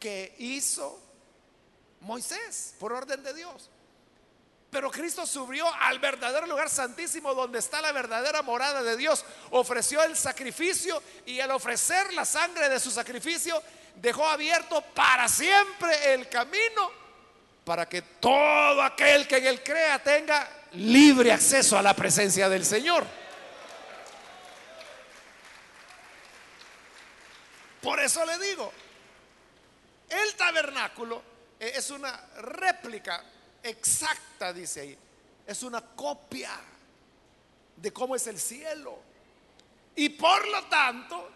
[0.01, 1.01] que hizo
[2.01, 3.71] Moisés por orden de Dios.
[4.75, 9.25] Pero Cristo subió al verdadero lugar santísimo donde está la verdadera morada de Dios.
[9.53, 13.63] Ofreció el sacrificio y al ofrecer la sangre de su sacrificio
[13.95, 16.91] dejó abierto para siempre el camino
[17.65, 22.65] para que todo aquel que en él crea tenga libre acceso a la presencia del
[22.65, 23.07] Señor.
[27.81, 28.73] Por eso le digo,
[30.09, 31.23] el tabernáculo
[31.61, 33.23] eh, es una réplica
[33.65, 34.99] exacta, dice ahí.
[35.47, 36.53] Es una copia
[37.77, 38.99] de cómo es el cielo.
[39.97, 41.31] Y por lo tanto,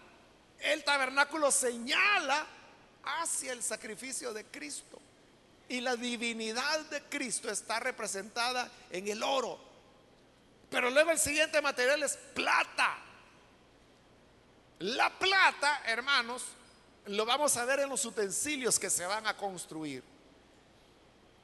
[0.60, 2.46] el tabernáculo señala
[3.04, 5.00] hacia el sacrificio de Cristo.
[5.68, 9.58] Y la divinidad de Cristo está representada en el oro.
[10.70, 12.98] Pero luego el siguiente material es plata.
[14.80, 16.44] La plata, hermanos,
[17.06, 20.02] lo vamos a ver en los utensilios que se van a construir,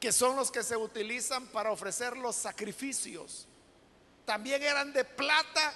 [0.05, 3.47] que son los que se utilizan para ofrecer los sacrificios.
[4.27, 5.73] También eran de plata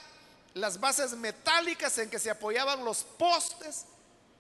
[0.53, 3.87] las bases metálicas en que se apoyaban los postes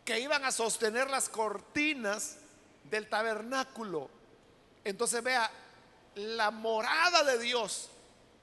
[0.05, 2.37] que iban a sostener las cortinas
[2.85, 4.11] del tabernáculo.
[4.85, 5.51] Entonces vea,
[6.17, 7.89] la morada de Dios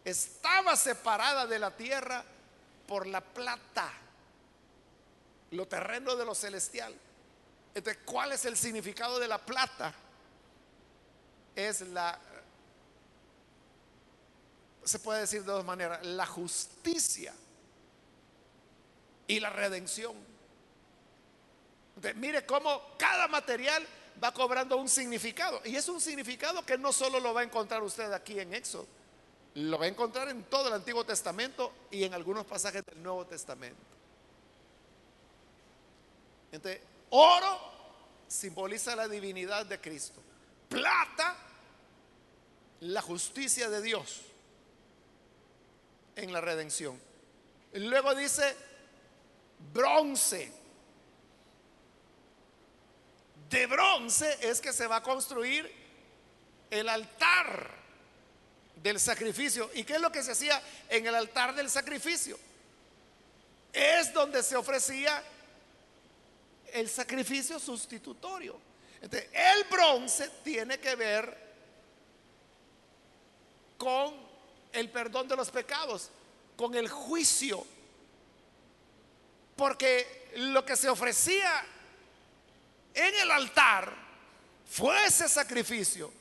[0.03, 2.25] estaba separada de la tierra
[2.87, 3.93] por la plata
[5.51, 6.91] lo terreno de lo celestial.
[7.75, 9.93] Entonces, ¿cuál es el significado de la plata?
[11.55, 12.19] Es la,
[14.83, 17.33] se puede decir de dos maneras, la justicia
[19.27, 20.13] y la redención.
[22.15, 23.85] Mire cómo cada material
[24.23, 25.61] va cobrando un significado.
[25.65, 28.87] Y es un significado que no solo lo va a encontrar usted aquí en Éxodo,
[29.55, 33.25] lo va a encontrar en todo el Antiguo Testamento y en algunos pasajes del Nuevo
[33.25, 33.81] Testamento.
[36.51, 37.59] Entonces, oro
[38.27, 40.21] simboliza la divinidad de Cristo.
[40.75, 41.37] Plata,
[42.81, 44.23] la justicia de Dios
[46.17, 46.99] en la redención.
[47.71, 48.57] Luego dice
[49.73, 50.51] bronce.
[53.49, 55.71] De bronce es que se va a construir
[56.69, 57.71] el altar
[58.75, 59.71] del sacrificio.
[59.75, 62.37] ¿Y qué es lo que se hacía en el altar del sacrificio?
[63.71, 65.23] Es donde se ofrecía
[66.73, 68.74] el sacrificio sustitutorio.
[69.01, 71.45] El bronce tiene que ver
[73.77, 74.15] con
[74.71, 76.09] el perdón de los pecados,
[76.55, 77.65] con el juicio.
[79.55, 81.65] Porque lo que se ofrecía
[82.93, 83.93] en el altar
[84.69, 86.11] fue ese sacrificio,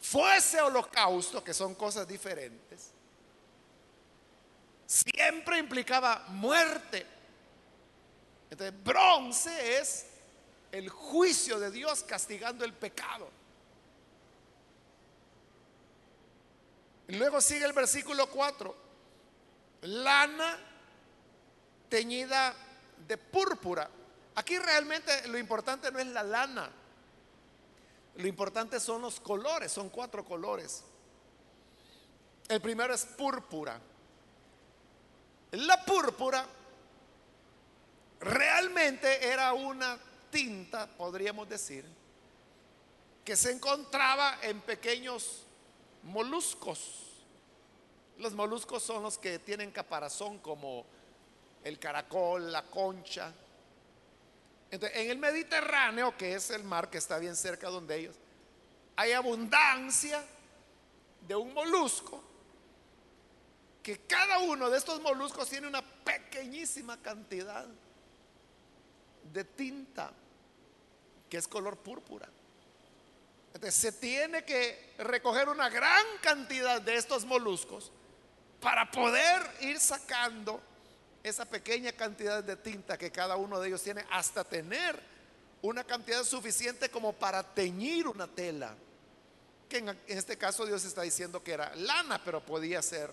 [0.00, 2.92] fue ese holocausto, que son cosas diferentes,
[4.86, 7.06] siempre implicaba muerte.
[8.50, 10.06] Entonces, bronce es
[10.72, 13.28] el juicio de Dios castigando el pecado.
[17.08, 18.76] Luego sigue el versículo 4.
[19.82, 20.58] Lana
[21.88, 22.54] teñida
[23.06, 23.88] de púrpura.
[24.34, 26.70] Aquí realmente lo importante no es la lana.
[28.16, 30.84] Lo importante son los colores, son cuatro colores.
[32.48, 33.80] El primero es púrpura.
[35.52, 36.44] La púrpura
[38.20, 39.98] realmente era una
[40.30, 41.84] tinta, podríamos decir,
[43.24, 45.44] que se encontraba en pequeños
[46.04, 47.04] moluscos.
[48.18, 50.84] Los moluscos son los que tienen caparazón como
[51.64, 53.32] el caracol, la concha.
[54.70, 58.16] Entonces, en el Mediterráneo, que es el mar que está bien cerca donde ellos,
[58.96, 60.24] hay abundancia
[61.26, 62.22] de un molusco
[63.82, 67.66] que cada uno de estos moluscos tiene una pequeñísima cantidad
[69.32, 70.12] de tinta
[71.28, 72.28] que es color púrpura.
[73.70, 77.90] Se tiene que recoger una gran cantidad de estos moluscos
[78.60, 80.60] para poder ir sacando
[81.22, 85.00] esa pequeña cantidad de tinta que cada uno de ellos tiene hasta tener
[85.62, 88.74] una cantidad suficiente como para teñir una tela.
[89.68, 93.10] Que en, este caso Dios está diciendo que era lana, pero podía ser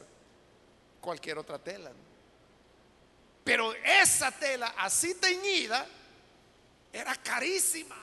[1.02, 1.92] cualquier otra tela.
[3.44, 5.86] Pero esa tela así teñida
[6.96, 7.98] era carísima.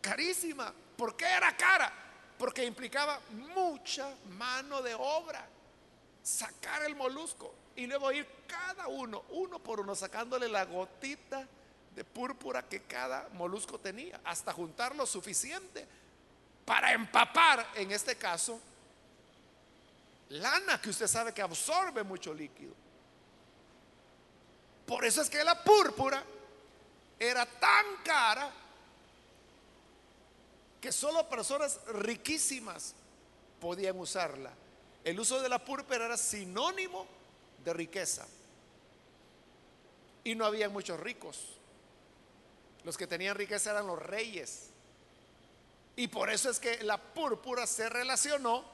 [0.00, 0.72] Carísima.
[0.96, 1.92] ¿Por qué era cara?
[2.38, 3.20] Porque implicaba
[3.54, 5.46] mucha mano de obra.
[6.22, 11.46] Sacar el molusco y luego ir cada uno, uno por uno, sacándole la gotita
[11.94, 15.86] de púrpura que cada molusco tenía, hasta juntar lo suficiente
[16.64, 18.58] para empapar, en este caso,
[20.30, 22.72] lana que usted sabe que absorbe mucho líquido.
[24.86, 26.24] Por eso es que la púrpura
[27.18, 28.50] era tan cara
[30.80, 32.94] que solo personas riquísimas
[33.60, 34.50] podían usarla.
[35.02, 37.06] El uso de la púrpura era sinónimo
[37.64, 38.26] de riqueza.
[40.24, 41.56] Y no había muchos ricos.
[42.84, 44.70] Los que tenían riqueza eran los reyes.
[45.96, 48.64] Y por eso es que la púrpura se relacionó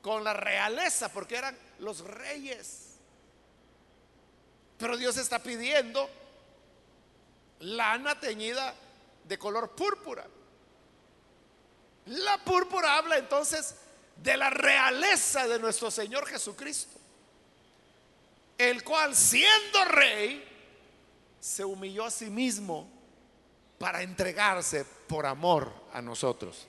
[0.00, 2.94] con la realeza, porque eran los reyes.
[4.78, 6.08] Pero Dios está pidiendo
[7.62, 8.74] lana teñida
[9.24, 10.26] de color púrpura.
[12.06, 13.76] La púrpura habla entonces
[14.16, 16.98] de la realeza de nuestro Señor Jesucristo,
[18.58, 20.48] el cual siendo rey,
[21.40, 22.88] se humilló a sí mismo
[23.78, 26.68] para entregarse por amor a nosotros.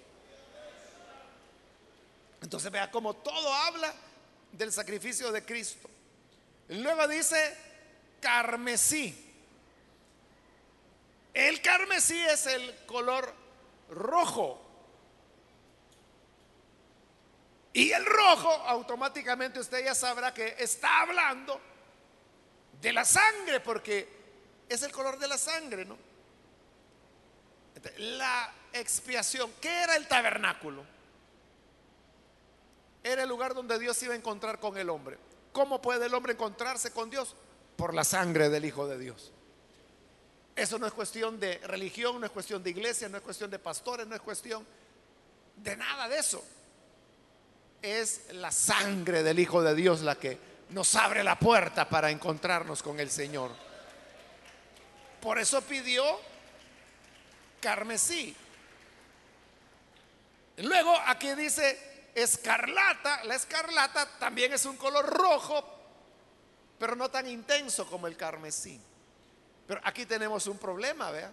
[2.41, 3.93] Entonces vea como todo habla
[4.51, 5.89] del sacrificio de Cristo.
[6.69, 7.55] Luego dice
[8.19, 9.22] carmesí.
[11.33, 13.33] El carmesí es el color
[13.89, 14.59] rojo.
[17.73, 21.59] Y el rojo, automáticamente usted ya sabrá que está hablando
[22.79, 24.07] de la sangre, porque
[24.69, 25.97] es el color de la sangre, ¿no?
[27.97, 30.85] La expiación, ¿qué era el tabernáculo?
[33.03, 35.17] Era el lugar donde Dios iba a encontrar con el hombre.
[35.51, 37.35] ¿Cómo puede el hombre encontrarse con Dios?
[37.75, 39.31] Por la sangre del Hijo de Dios.
[40.55, 43.59] Eso no es cuestión de religión, no es cuestión de iglesia, no es cuestión de
[43.59, 44.65] pastores, no es cuestión
[45.57, 46.43] de nada de eso.
[47.81, 50.37] Es la sangre del Hijo de Dios la que
[50.69, 53.51] nos abre la puerta para encontrarnos con el Señor.
[55.21, 56.03] Por eso pidió
[57.59, 58.35] carmesí.
[60.57, 63.23] Luego aquí dice escarlata.
[63.23, 65.63] La escarlata también es un color rojo,
[66.77, 68.79] pero no tan intenso como el carmesí.
[69.67, 71.31] Pero aquí tenemos un problema, vea.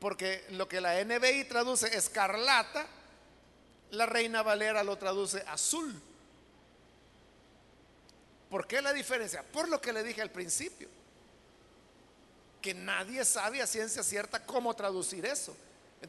[0.00, 2.86] Porque lo que la NBI traduce escarlata,
[3.92, 5.94] la Reina Valera lo traduce azul.
[8.50, 9.42] ¿Por qué la diferencia?
[9.42, 10.88] Por lo que le dije al principio.
[12.60, 15.56] Que nadie sabe a ciencia cierta cómo traducir eso.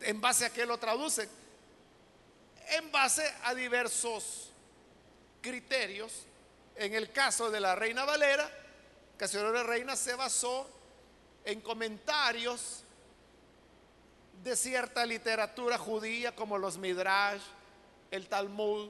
[0.02, 1.30] ¿En base a qué lo traducen?
[2.70, 4.50] En base a diversos
[5.42, 6.26] criterios.
[6.76, 8.50] En el caso de la Reina Valera,
[9.18, 10.68] de Reina se basó
[11.46, 12.84] en comentarios
[14.44, 17.42] de cierta literatura judía como los Midrash,
[18.12, 18.90] el Talmud.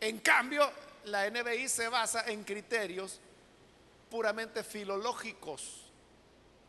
[0.00, 0.70] En cambio,
[1.04, 3.20] la NBI se basa en criterios
[4.10, 5.84] puramente filológicos,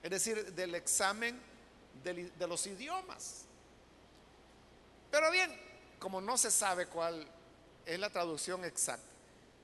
[0.01, 1.39] es decir, del examen
[2.03, 3.45] de los idiomas.
[5.11, 5.51] Pero bien,
[5.99, 7.27] como no se sabe cuál
[7.85, 9.12] es la traducción exacta,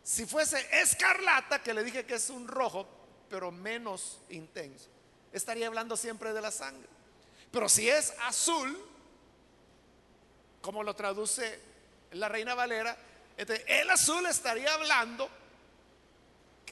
[0.10, 2.88] si fuese escarlata, que le dije que es un rojo,
[3.30, 4.88] pero menos intenso,
[5.32, 6.90] estaría hablando siempre de la sangre.
[7.52, 8.76] Pero si es azul,
[10.64, 11.60] como lo traduce
[12.14, 12.98] la Reina Valera,
[13.38, 15.30] el azul estaría hablando.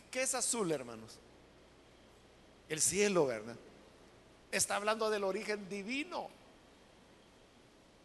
[0.10, 1.20] ¿Qué es azul, hermanos?
[2.70, 3.56] El cielo, ¿verdad?
[4.52, 6.28] Está hablando del origen divino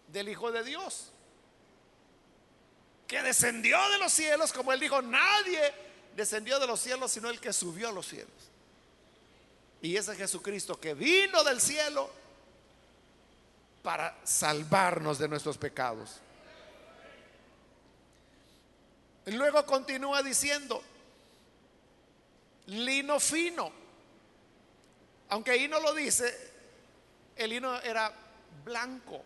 [0.08, 1.10] del Hijo de Dios,
[3.12, 5.60] que descendió de los cielos, como él dijo, nadie
[6.16, 8.32] descendió de los cielos sino el que subió a los cielos.
[9.82, 12.08] Y ese Jesucristo que vino del cielo
[13.82, 16.20] para salvarnos de nuestros pecados.
[19.26, 20.82] Luego continúa diciendo,
[22.68, 23.70] lino fino.
[25.28, 26.34] Aunque ahí no lo dice,
[27.36, 28.10] el lino era
[28.64, 29.22] blanco.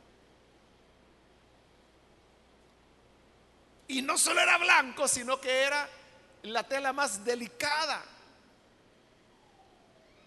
[3.88, 5.88] Y no solo era blanco, sino que era
[6.42, 8.04] la tela más delicada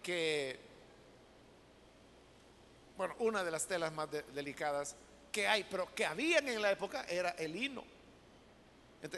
[0.02, 0.60] que,
[2.98, 4.96] bueno, una de las telas más delicadas
[5.32, 7.84] que hay, pero que habían en la época era el lino.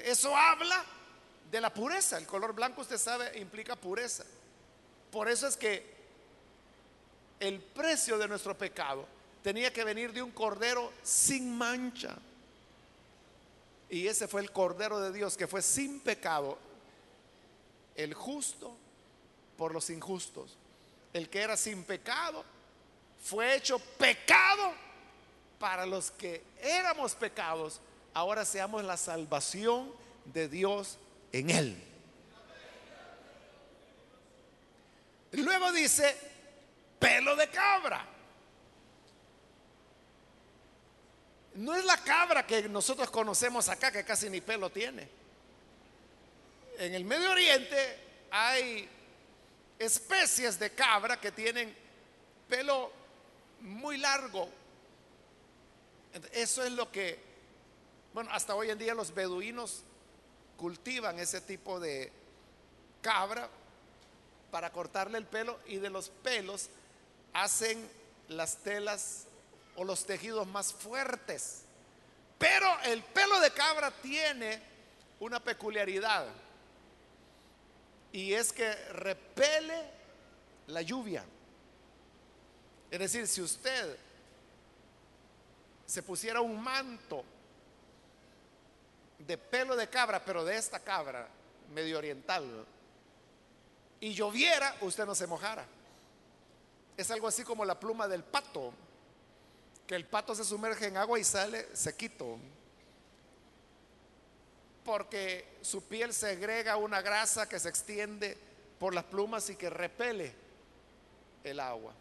[0.04, 0.84] eso habla
[1.50, 2.18] de la pureza.
[2.18, 4.24] El color blanco, usted sabe, implica pureza.
[5.12, 6.02] Por eso es que
[7.40, 9.06] el precio de nuestro pecado
[9.44, 12.16] tenía que venir de un cordero sin mancha.
[13.92, 16.58] Y ese fue el Cordero de Dios que fue sin pecado,
[17.94, 18.74] el justo
[19.58, 20.58] por los injustos.
[21.12, 22.46] El que era sin pecado
[23.22, 24.74] fue hecho pecado
[25.60, 27.82] para los que éramos pecados,
[28.14, 29.92] ahora seamos la salvación
[30.24, 30.98] de Dios
[31.34, 31.84] en él.
[35.34, 36.16] Luego dice,
[36.98, 38.08] pelo de cabra.
[41.62, 45.08] No es la cabra que nosotros conocemos acá, que casi ni pelo tiene.
[46.80, 48.00] En el Medio Oriente
[48.32, 48.90] hay
[49.78, 51.72] especies de cabra que tienen
[52.50, 52.92] pelo
[53.60, 54.50] muy largo.
[56.32, 57.20] Eso es lo que,
[58.12, 59.84] bueno, hasta hoy en día los beduinos
[60.58, 62.12] cultivan ese tipo de
[63.04, 63.48] cabra
[64.50, 66.70] para cortarle el pelo y de los pelos
[67.34, 67.88] hacen
[68.30, 69.28] las telas
[69.76, 71.64] o los tejidos más fuertes.
[72.38, 74.62] Pero el pelo de cabra tiene
[75.20, 76.28] una peculiaridad
[78.12, 79.90] y es que repele
[80.68, 81.24] la lluvia.
[82.90, 83.98] Es decir, si usted
[85.86, 87.24] se pusiera un manto
[89.20, 91.28] de pelo de cabra, pero de esta cabra
[91.74, 92.66] medio oriental,
[94.00, 95.66] y lloviera, usted no se mojara.
[96.98, 98.74] Es algo así como la pluma del pato
[99.92, 102.40] que el pato se sumerge en agua y sale sequito.
[104.86, 108.38] Porque su piel segrega una grasa que se extiende
[108.80, 110.34] por las plumas y que repele
[111.44, 111.92] el agua.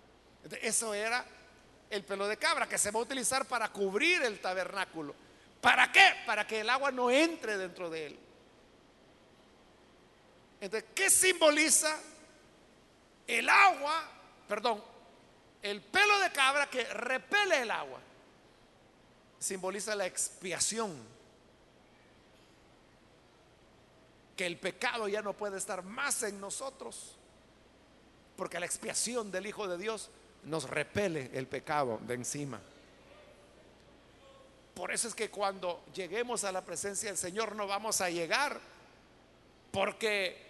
[0.63, 1.25] Eso era
[1.91, 5.13] el pelo de cabra que se va a utilizar para cubrir el tabernáculo.
[5.61, 6.15] ¿Para qué?
[6.25, 8.19] Para que el agua no entre dentro de él.
[10.61, 11.99] Entonces, ¿qué simboliza
[13.27, 14.09] el agua?
[14.47, 14.81] Perdón,
[15.63, 18.01] el pelo de cabra que repele el agua
[19.39, 20.97] simboliza la expiación.
[24.37, 27.17] Que el pecado ya no puede estar más en nosotros.
[28.37, 30.11] Porque la expiación del Hijo de Dios
[30.45, 32.61] nos repele el pecado de encima.
[34.75, 38.59] Por eso es que cuando lleguemos a la presencia del Señor no vamos a llegar
[39.71, 40.49] porque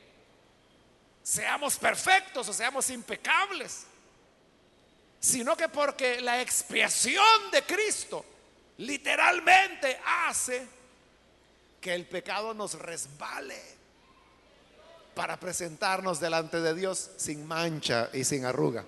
[1.23, 3.87] seamos perfectos o seamos impecables
[5.21, 8.25] sino que porque la expiación de Cristo
[8.79, 10.67] literalmente hace
[11.79, 13.61] que el pecado nos resbale
[15.15, 18.85] para presentarnos delante de Dios sin mancha y sin arruga.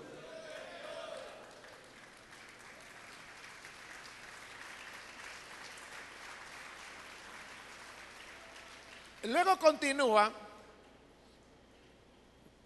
[9.24, 10.32] Luego continúa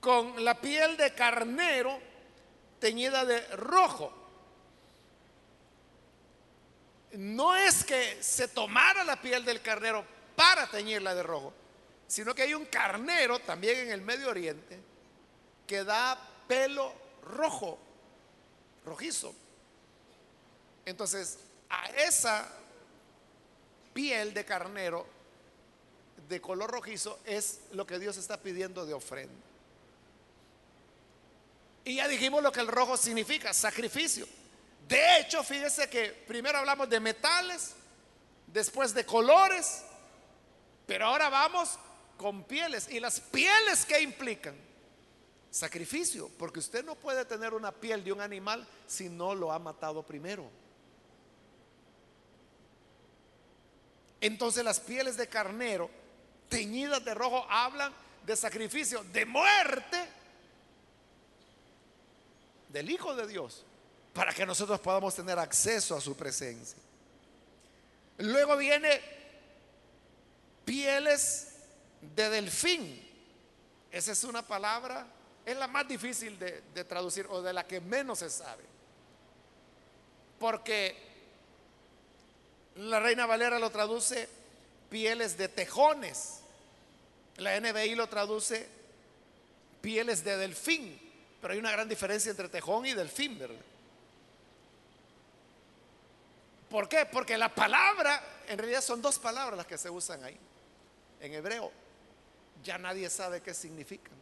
[0.01, 2.16] con la piel de carnero
[2.79, 4.12] teñida de rojo.
[7.12, 10.05] No es que se tomara la piel del carnero
[10.35, 11.53] para teñirla de rojo,
[12.07, 14.79] sino que hay un carnero también en el Medio Oriente
[15.66, 17.79] que da pelo rojo,
[18.85, 19.35] rojizo.
[20.85, 22.49] Entonces, a esa
[23.93, 25.07] piel de carnero
[26.29, 29.35] de color rojizo es lo que Dios está pidiendo de ofrenda.
[31.87, 34.26] Y ya dijimos lo que el rojo significa, sacrificio.
[34.89, 37.74] De hecho, fíjese que primero hablamos de metales,
[38.49, 39.84] después de colores,
[40.84, 41.78] pero ahora vamos
[42.16, 42.89] con pieles.
[42.91, 44.57] ¿Y las pieles que implican?
[45.49, 49.61] Sacrificio, porque usted no puede tener una piel de un animal si no lo ha
[49.61, 50.51] matado primero.
[54.20, 55.89] Entonces las pieles de carnero
[56.49, 57.95] teñidas de rojo hablan
[58.26, 60.16] de sacrificio, de muerte
[62.77, 63.64] del Hijo de Dios,
[64.12, 66.77] para que nosotros podamos tener acceso a su presencia.
[68.18, 69.01] Luego viene
[70.62, 71.55] pieles
[72.14, 73.03] de delfín.
[73.91, 75.07] Esa es una palabra,
[75.47, 78.64] es la más difícil de, traducir o de la que menos se sabe.
[80.39, 80.95] Porque
[82.77, 84.29] la Reina Valera lo traduce
[84.91, 86.41] pieles de tejones.
[87.39, 88.68] La NBI lo traduce
[89.81, 91.07] pieles de delfín.
[91.41, 93.57] Pero hay una gran diferencia entre tejón y delfín, ¿verdad?
[96.70, 97.07] ¿Por qué?
[97.07, 100.39] Porque la palabra, en realidad son dos palabras las que se usan ahí.
[101.20, 101.70] En hebreo,
[102.62, 104.14] ya nadie sabe qué significan.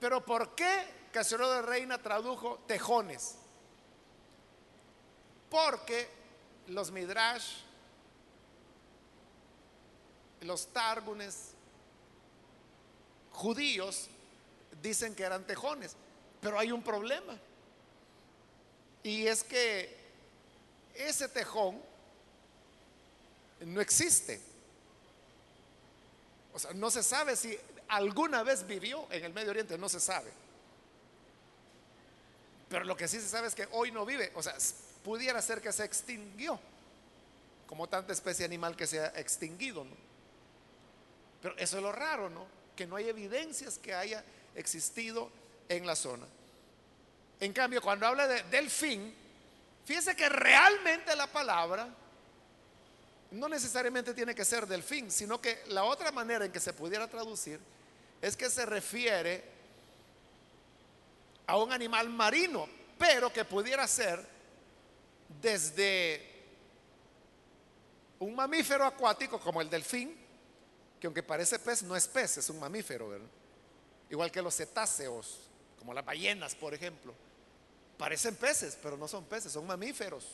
[0.00, 3.36] Pero ¿por qué Casionero de Reina tradujo tejones?
[5.50, 6.08] Porque
[6.68, 7.58] los midrash,
[10.42, 11.54] los tárgunes
[13.38, 14.08] judíos
[14.82, 15.94] dicen que eran tejones,
[16.40, 17.38] pero hay un problema.
[19.04, 19.96] Y es que
[20.94, 21.80] ese tejón
[23.60, 24.40] no existe.
[26.52, 30.00] O sea, no se sabe si alguna vez vivió en el Medio Oriente, no se
[30.00, 30.30] sabe.
[32.68, 34.32] Pero lo que sí se sabe es que hoy no vive.
[34.34, 34.56] O sea,
[35.04, 36.58] pudiera ser que se extinguió,
[37.68, 39.96] como tanta especie animal que se ha extinguido, ¿no?
[41.40, 42.57] Pero eso es lo raro, ¿no?
[42.78, 44.22] Que no hay evidencias que haya
[44.54, 45.28] existido
[45.68, 46.24] en la zona.
[47.40, 49.12] En cambio, cuando habla de delfín,
[49.84, 51.88] fíjese que realmente la palabra
[53.32, 57.08] no necesariamente tiene que ser delfín, sino que la otra manera en que se pudiera
[57.08, 57.58] traducir
[58.22, 59.42] es que se refiere
[61.48, 64.24] a un animal marino, pero que pudiera ser
[65.42, 66.24] desde
[68.20, 70.27] un mamífero acuático como el delfín,
[71.00, 73.10] que aunque parece pez, no es pez, es un mamífero,
[74.10, 75.38] Igual que los cetáceos,
[75.78, 77.12] como las ballenas, por ejemplo.
[77.98, 80.24] Parecen peces, pero no son peces, son mamíferos.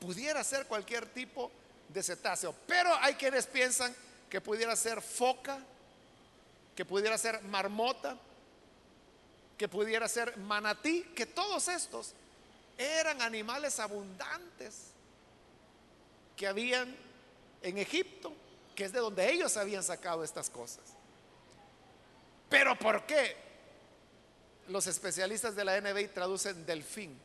[0.00, 1.50] pudiera ser cualquier tipo
[1.88, 3.94] de cetáceo, pero hay quienes piensan
[4.28, 5.58] que pudiera ser foca,
[6.74, 8.16] que pudiera ser marmota,
[9.56, 12.12] que pudiera ser manatí, que todos estos
[12.76, 14.88] eran animales abundantes
[16.36, 16.94] que habían
[17.66, 18.32] en Egipto,
[18.76, 20.84] que es de donde ellos habían sacado estas cosas.
[22.48, 23.36] Pero ¿por qué
[24.68, 27.18] los especialistas de la NBI traducen delfín?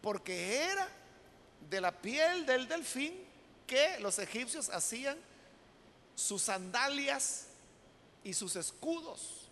[0.00, 0.88] Porque era
[1.68, 3.22] de la piel del delfín
[3.66, 5.18] que los egipcios hacían
[6.14, 7.48] sus sandalias
[8.24, 9.50] y sus escudos.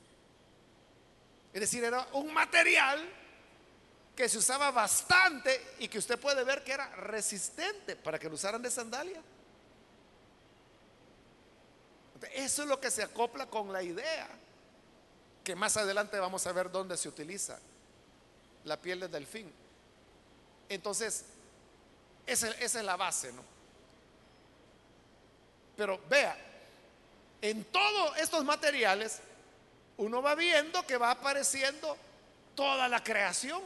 [1.52, 3.06] Es decir, era un material
[4.16, 8.36] que se usaba bastante y que usted puede ver que era resistente para que lo
[8.36, 9.20] usaran de sandalia.
[12.32, 14.28] Eso es lo que se acopla con la idea,
[15.42, 17.58] que más adelante vamos a ver dónde se utiliza
[18.64, 19.52] la piel del delfín.
[20.68, 21.24] Entonces,
[22.26, 23.42] esa, esa es la base, ¿no?
[25.76, 26.36] Pero vea,
[27.40, 29.20] en todos estos materiales
[29.96, 31.96] uno va viendo que va apareciendo
[32.54, 33.62] toda la creación.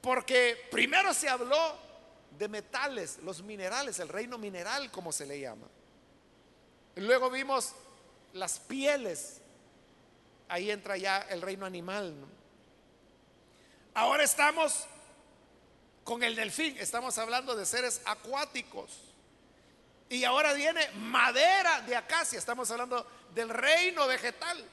[0.00, 1.76] Porque primero se habló
[2.38, 5.66] de metales, los minerales, el reino mineral como se le llama.
[7.00, 7.72] Luego vimos
[8.32, 9.40] las pieles.
[10.48, 12.14] Ahí entra ya el reino animal.
[13.94, 14.86] Ahora estamos
[16.04, 18.90] con el delfín, estamos hablando de seres acuáticos.
[20.08, 24.64] Y ahora viene madera de acacia, estamos hablando del reino vegetal.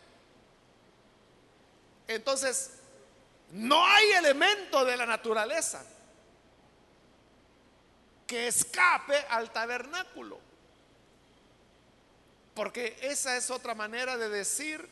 [2.07, 2.71] Entonces,
[3.51, 5.83] no hay elemento de la naturaleza
[8.25, 10.44] que escape al tabernáculo.
[12.55, 14.87] Porque esa es otra manera de decir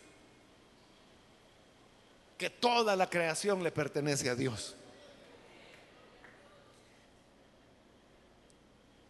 [2.38, 4.76] que toda la creación le pertenece a Dios.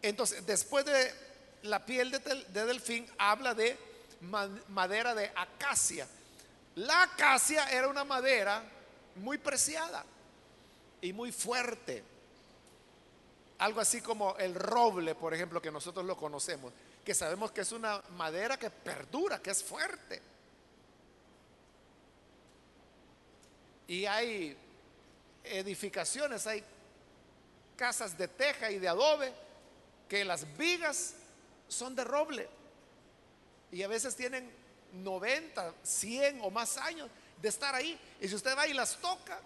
[0.03, 1.11] Entonces, después de
[1.63, 3.75] la piel de, delfín, habla de
[4.69, 6.07] madera de acacia.
[6.75, 8.63] La acacia era una madera
[9.15, 10.05] muy preciada
[11.01, 12.03] y muy fuerte.
[13.59, 16.73] Algo así como el roble, por ejemplo, que nosotros lo conocemos,
[17.03, 20.21] que sabemos que es una madera que perdura, que es fuerte.
[23.87, 24.57] Y hay
[25.43, 26.63] edificaciones, hay
[27.75, 29.33] casas de teja y de adobe,
[30.07, 31.15] que las vigas
[31.67, 32.47] son de roble.
[33.71, 34.49] Y a veces tienen
[34.93, 37.09] 90, 100 o más años
[37.41, 37.99] de estar ahí.
[38.21, 39.41] Y si usted va y las toca,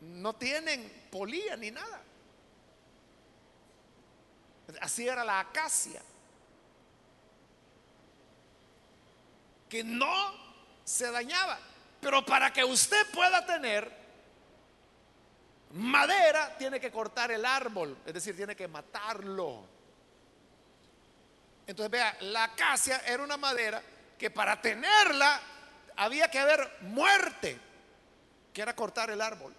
[0.00, 2.02] no tienen polía ni nada.
[4.80, 6.02] Así era la acacia.
[9.68, 10.34] Que no
[10.84, 11.58] se dañaba.
[12.00, 13.90] Pero para que usted pueda tener
[15.72, 17.96] madera, tiene que cortar el árbol.
[18.06, 19.64] Es decir, tiene que matarlo.
[21.66, 23.82] Entonces, vea, la acacia era una madera
[24.18, 25.40] que para tenerla
[25.96, 27.58] había que haber muerte,
[28.52, 29.52] que era cortar el árbol.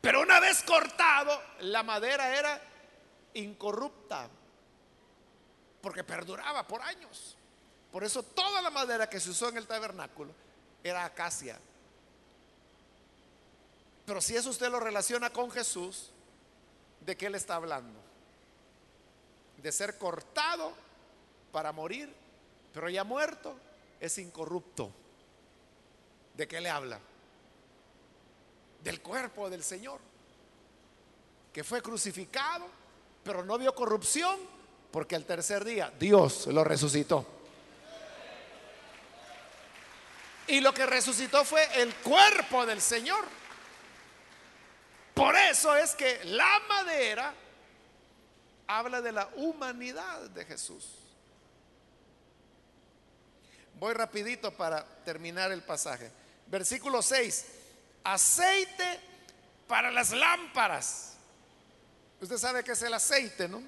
[0.00, 2.60] Pero una vez cortado, la madera era
[3.34, 4.28] incorrupta,
[5.80, 7.36] porque perduraba por años.
[7.90, 10.32] Por eso toda la madera que se usó en el tabernáculo
[10.82, 11.58] era acacia.
[14.06, 16.10] Pero si eso usted lo relaciona con Jesús,
[17.00, 17.98] ¿de qué le está hablando?
[19.58, 20.72] De ser cortado
[21.52, 22.12] para morir,
[22.72, 23.54] pero ya muerto,
[24.00, 24.90] es incorrupto.
[26.34, 26.98] ¿De qué le habla?
[28.82, 30.00] Del cuerpo del Señor,
[31.52, 32.66] que fue crucificado,
[33.22, 34.38] pero no vio corrupción,
[34.90, 37.26] porque al tercer día Dios lo resucitó.
[40.46, 43.24] Y lo que resucitó fue el cuerpo del Señor.
[45.14, 47.34] Por eso es que la madera
[48.66, 50.96] habla de la humanidad de Jesús.
[53.78, 56.10] Voy rapidito para terminar el pasaje.
[56.46, 57.46] Versículo 6.
[58.04, 59.00] Aceite
[59.66, 61.11] para las lámparas.
[62.22, 63.60] Usted sabe que es el aceite, ¿no?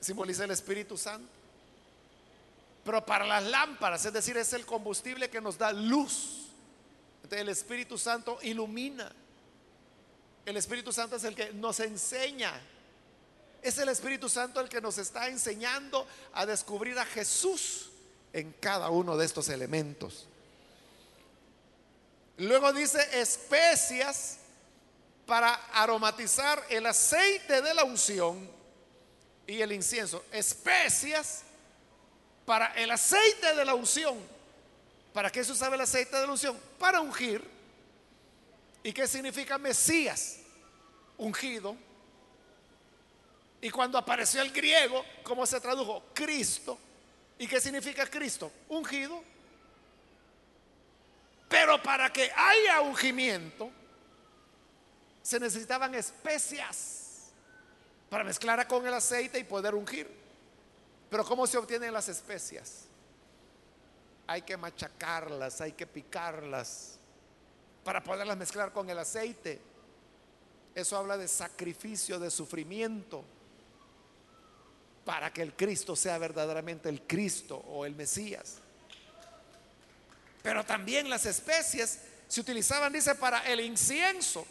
[0.00, 1.28] Simboliza el Espíritu Santo.
[2.84, 6.46] Pero para las lámparas, es decir, es el combustible que nos da luz.
[7.28, 9.10] El Espíritu Santo ilumina.
[10.46, 12.52] El Espíritu Santo es el que nos enseña.
[13.60, 17.90] Es el Espíritu Santo el que nos está enseñando a descubrir a Jesús
[18.32, 20.28] en cada uno de estos elementos.
[22.36, 24.38] Luego dice especias
[25.26, 28.48] para aromatizar el aceite de la unción
[29.46, 30.24] y el incienso.
[30.32, 31.42] Especias
[32.44, 34.18] para el aceite de la unción.
[35.12, 36.58] ¿Para qué se usaba el aceite de la unción?
[36.78, 37.42] Para ungir.
[38.82, 40.38] ¿Y qué significa Mesías?
[41.16, 41.76] Ungido.
[43.60, 46.02] Y cuando apareció el griego, ¿cómo se tradujo?
[46.12, 46.78] Cristo.
[47.38, 48.52] ¿Y qué significa Cristo?
[48.68, 49.22] Ungido.
[51.48, 53.70] Pero para que haya ungimiento,
[55.24, 57.30] se necesitaban especias
[58.10, 60.06] para mezclar con el aceite y poder ungir.
[61.08, 62.84] Pero ¿cómo se obtienen las especias?
[64.26, 66.98] Hay que machacarlas, hay que picarlas
[67.82, 69.58] para poderlas mezclar con el aceite.
[70.74, 73.24] Eso habla de sacrificio, de sufrimiento
[75.06, 78.58] para que el Cristo sea verdaderamente el Cristo o el Mesías.
[80.42, 84.46] Pero también las especies se utilizaban, dice, para el incienso.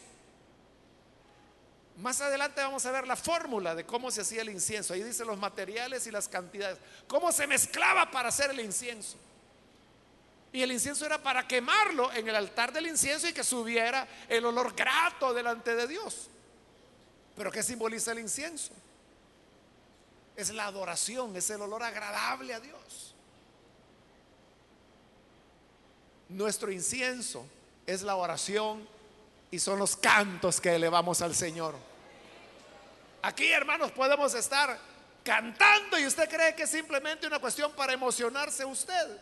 [1.98, 4.94] Más adelante vamos a ver la fórmula de cómo se hacía el incienso.
[4.94, 6.78] Ahí dice los materiales y las cantidades.
[7.06, 9.16] Cómo se mezclaba para hacer el incienso.
[10.52, 14.44] Y el incienso era para quemarlo en el altar del incienso y que subiera el
[14.44, 16.28] olor grato delante de Dios.
[17.36, 18.72] Pero ¿qué simboliza el incienso?
[20.36, 23.14] es la adoración, es el olor agradable a Dios.
[26.28, 27.46] Nuestro incienso
[27.86, 28.86] es la oración
[29.54, 31.76] y son los cantos que elevamos al Señor.
[33.22, 34.76] Aquí, hermanos, podemos estar
[35.22, 39.16] cantando y usted cree que es simplemente una cuestión para emocionarse usted.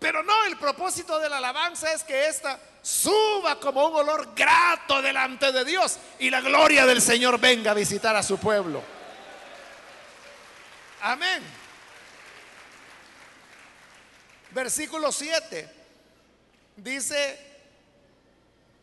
[0.00, 5.00] Pero no, el propósito de la alabanza es que ésta suba como un olor grato
[5.00, 8.82] delante de Dios y la gloria del Señor venga a visitar a su pueblo.
[11.02, 11.40] Amén.
[14.50, 15.72] Versículo 7
[16.76, 17.53] dice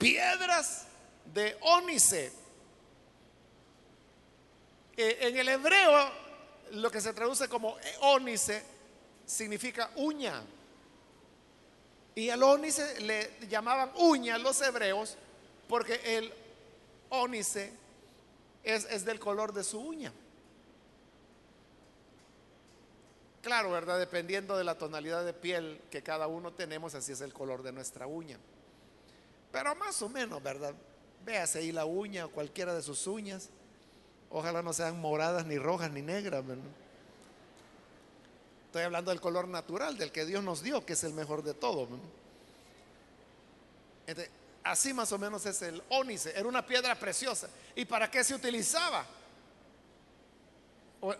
[0.02, 0.88] piedras
[1.34, 2.34] de ónice.
[4.97, 6.12] Eh, en el hebreo
[6.72, 8.64] lo que se traduce como ónice
[9.26, 10.43] significa uña.
[12.16, 15.18] Y al ónice le llamaban uña los hebreos
[15.70, 16.34] porque el
[17.10, 17.72] ónice
[18.64, 20.12] es del color de su uña.
[23.41, 23.97] Claro, ¿verdad?
[23.97, 27.72] Dependiendo de la tonalidad de piel que cada uno tenemos, así es el color de
[27.72, 28.38] nuestra uña.
[29.52, 30.74] Pero más o menos, ¿verdad?
[31.26, 33.49] Véase ahí la uña o cualquiera de sus uñas.
[34.30, 36.43] Ojalá no sean moradas, ni rojas, ni negras.
[38.68, 41.54] Estoy hablando del color natural, del que Dios nos dio, que es el mejor de
[41.54, 41.88] todo.
[44.64, 46.32] así más o menos es el ónice.
[46.38, 47.49] Era una piedra preciosa.
[47.76, 49.06] ¿Y para qué se utilizaba?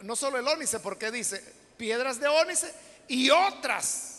[0.04, 1.44] no solo el ónice, porque dice
[1.76, 2.72] piedras de ónice
[3.08, 4.11] y otras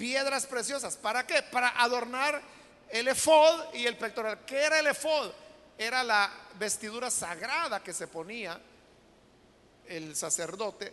[0.00, 0.96] piedras preciosas.
[0.96, 1.42] ¿Para qué?
[1.42, 2.40] Para adornar
[2.88, 4.38] el efod y el pectoral.
[4.46, 5.30] ¿Qué era el efod?
[5.76, 8.58] Era la vestidura sagrada que se ponía
[9.86, 10.92] el sacerdote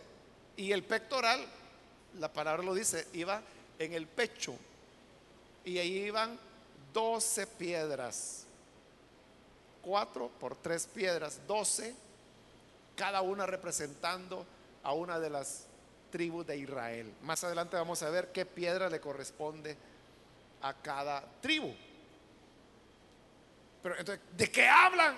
[0.56, 1.40] y el pectoral,
[2.18, 3.40] la palabra lo dice, iba
[3.78, 4.54] en el pecho
[5.64, 6.38] y ahí iban
[6.92, 8.44] 12 piedras,
[9.82, 11.94] cuatro por tres piedras, 12,
[12.96, 14.44] cada una representando
[14.82, 15.67] a una de las
[16.10, 17.12] tribus de Israel.
[17.22, 19.76] Más adelante vamos a ver qué piedra le corresponde
[20.62, 21.74] a cada tribu.
[23.82, 25.16] Pero entonces, ¿de qué hablan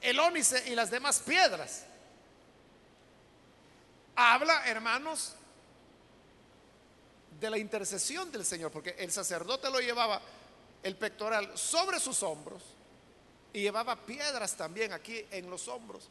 [0.00, 1.84] el ónice y las demás piedras?
[4.14, 5.34] Habla, hermanos,
[7.40, 10.20] de la intercesión del Señor, porque el sacerdote lo llevaba
[10.82, 12.62] el pectoral sobre sus hombros
[13.52, 16.08] y llevaba piedras también aquí en los hombros,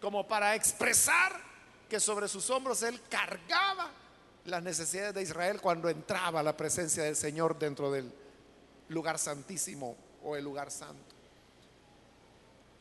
[0.00, 1.40] como para expresar
[1.88, 3.90] que sobre sus hombros él cargaba
[4.44, 8.12] las necesidades de Israel cuando entraba la presencia del Señor dentro del
[8.88, 11.14] lugar santísimo o el lugar santo.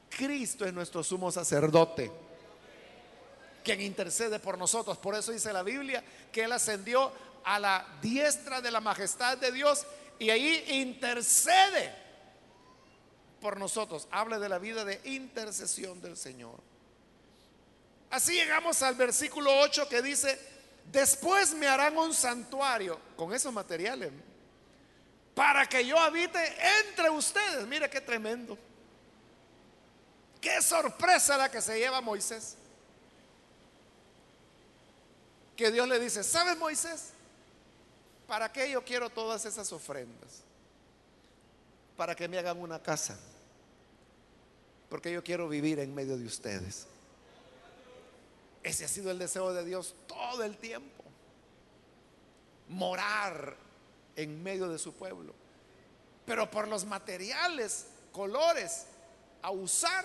[0.09, 2.11] Cristo es nuestro sumo sacerdote,
[3.63, 4.97] quien intercede por nosotros.
[4.97, 7.11] Por eso dice la Biblia que Él ascendió
[7.43, 9.85] a la diestra de la majestad de Dios
[10.17, 11.93] y ahí intercede
[13.41, 14.07] por nosotros.
[14.11, 16.59] Habla de la vida de intercesión del Señor.
[18.09, 20.39] Así llegamos al versículo 8 que dice,
[20.91, 24.11] después me harán un santuario con esos materiales
[25.35, 26.39] para que yo habite
[26.79, 27.67] entre ustedes.
[27.67, 28.57] Mire qué tremendo.
[30.39, 32.55] Qué sorpresa la que se lleva Moisés.
[35.57, 37.09] Que Dios le dice, ¿sabes Moisés?
[38.27, 40.41] ¿Para qué yo quiero todas esas ofrendas?
[41.97, 43.17] Para que me hagan una casa.
[44.89, 46.87] Porque yo quiero vivir en medio de ustedes.
[48.65, 51.03] Ese ha sido el deseo de Dios todo el tiempo.
[52.67, 53.55] Morar
[54.15, 55.35] en medio de su pueblo.
[56.25, 58.87] Pero por los materiales, colores
[59.43, 60.03] a usar,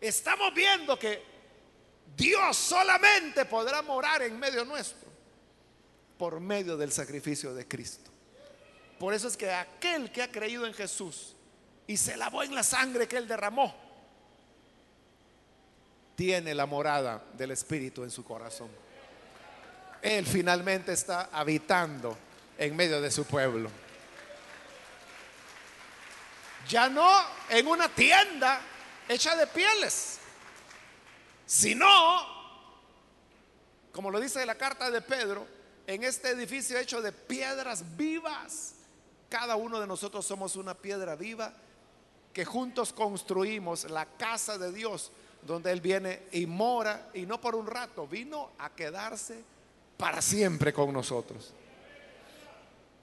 [0.00, 1.24] estamos viendo que
[2.16, 5.10] Dios solamente podrá morar en medio nuestro
[6.16, 8.12] por medio del sacrificio de Cristo.
[9.00, 11.34] Por eso es que aquel que ha creído en Jesús
[11.88, 13.74] y se lavó en la sangre que él derramó,
[16.22, 18.68] tiene la morada del Espíritu en su corazón.
[20.00, 22.16] Él finalmente está habitando
[22.56, 23.68] en medio de su pueblo.
[26.68, 27.10] Ya no
[27.48, 28.60] en una tienda
[29.08, 30.18] hecha de pieles,
[31.44, 31.88] sino,
[33.90, 35.44] como lo dice la carta de Pedro,
[35.88, 38.74] en este edificio hecho de piedras vivas.
[39.28, 41.52] Cada uno de nosotros somos una piedra viva
[42.32, 45.10] que juntos construimos la casa de Dios,
[45.42, 49.42] donde Él viene y mora, y no por un rato, vino a quedarse
[49.96, 51.52] para siempre con nosotros.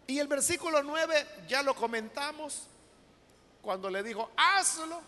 [0.08, 2.64] Y el versículo 9 ya lo comentamos
[3.62, 5.02] cuando le dijo, hazlo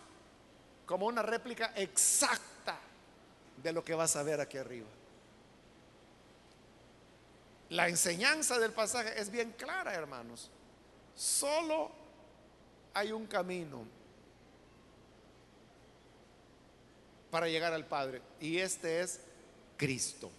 [0.85, 2.77] como una réplica exacta
[3.63, 4.87] de lo que vas a ver aquí arriba.
[7.69, 10.49] La enseñanza del pasaje es bien clara, hermanos.
[11.15, 11.89] Solo
[12.93, 13.85] hay un camino
[17.31, 19.21] para llegar al Padre y este es
[19.77, 20.29] Cristo,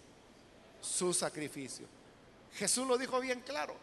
[0.79, 1.87] su sacrificio.
[2.53, 3.75] Jesús lo dijo bien claro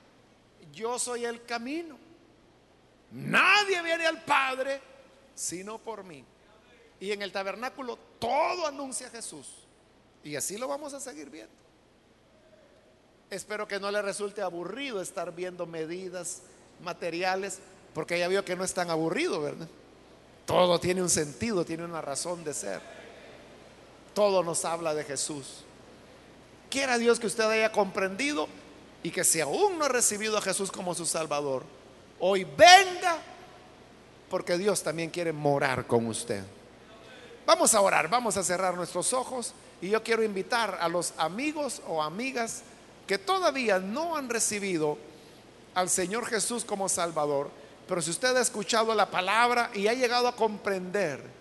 [0.72, 1.98] yo soy el camino.
[3.12, 4.80] Nadie viene al Padre
[5.34, 6.24] sino por mí.
[7.00, 9.48] Y en el tabernáculo todo anuncia a Jesús.
[10.22, 11.52] Y así lo vamos a seguir viendo.
[13.30, 16.42] Espero que no le resulte aburrido estar viendo medidas
[16.82, 17.60] materiales,
[17.94, 19.68] porque ya vio que no es tan aburrido, ¿verdad?
[20.46, 22.80] Todo tiene un sentido, tiene una razón de ser.
[24.14, 25.64] Todo nos habla de Jesús.
[26.68, 28.48] Quiera Dios que usted haya comprendido
[29.02, 31.64] y que si aún no ha recibido a Jesús como su Salvador,
[32.18, 33.18] hoy venga
[34.28, 36.44] porque Dios también quiere morar con usted.
[37.46, 41.82] Vamos a orar, vamos a cerrar nuestros ojos y yo quiero invitar a los amigos
[41.88, 42.62] o amigas
[43.06, 44.96] que todavía no han recibido
[45.74, 47.50] al Señor Jesús como Salvador,
[47.88, 51.39] pero si usted ha escuchado la palabra y ha llegado a comprender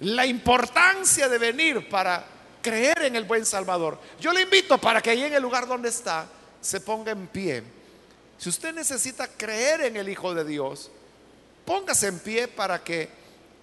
[0.00, 2.24] la importancia de venir para
[2.62, 3.98] creer en el buen Salvador.
[4.20, 6.26] Yo le invito para que ahí en el lugar donde está
[6.60, 7.62] se ponga en pie.
[8.36, 10.90] Si usted necesita creer en el Hijo de Dios,
[11.64, 13.08] póngase en pie para que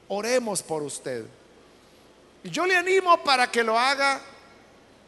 [0.08, 1.26] oremos por usted.
[2.44, 4.22] Yo le animo para que lo haga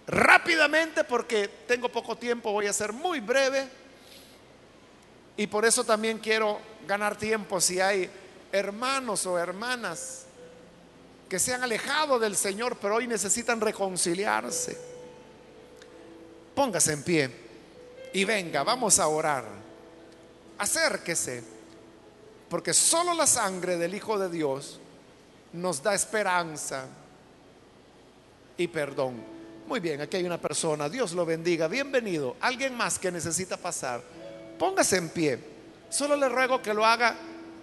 [0.07, 3.67] rápidamente porque tengo poco tiempo, voy a ser muy breve.
[5.35, 8.09] Y por eso también quiero ganar tiempo si hay
[8.51, 10.26] hermanos o hermanas
[11.29, 14.77] que se han alejado del Señor, pero hoy necesitan reconciliarse.
[16.55, 17.31] Póngase en pie
[18.13, 19.45] y venga, vamos a orar.
[20.57, 21.43] Acérquese,
[22.49, 24.79] porque solo la sangre del Hijo de Dios
[25.53, 26.85] nos da esperanza
[28.57, 29.37] y perdón.
[29.67, 32.37] Muy bien, aquí hay una persona, Dios lo bendiga, bienvenido.
[32.39, 34.01] Alguien más que necesita pasar,
[34.57, 35.39] póngase en pie.
[35.89, 37.15] Solo le ruego que lo haga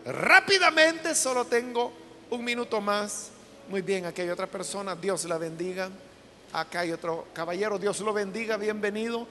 [0.04, 1.92] rápidamente, solo tengo
[2.30, 3.30] un minuto más.
[3.68, 5.88] Muy bien, aquí hay otra persona, Dios la bendiga.
[6.52, 9.26] Acá hay otro caballero, Dios lo bendiga, bienvenido.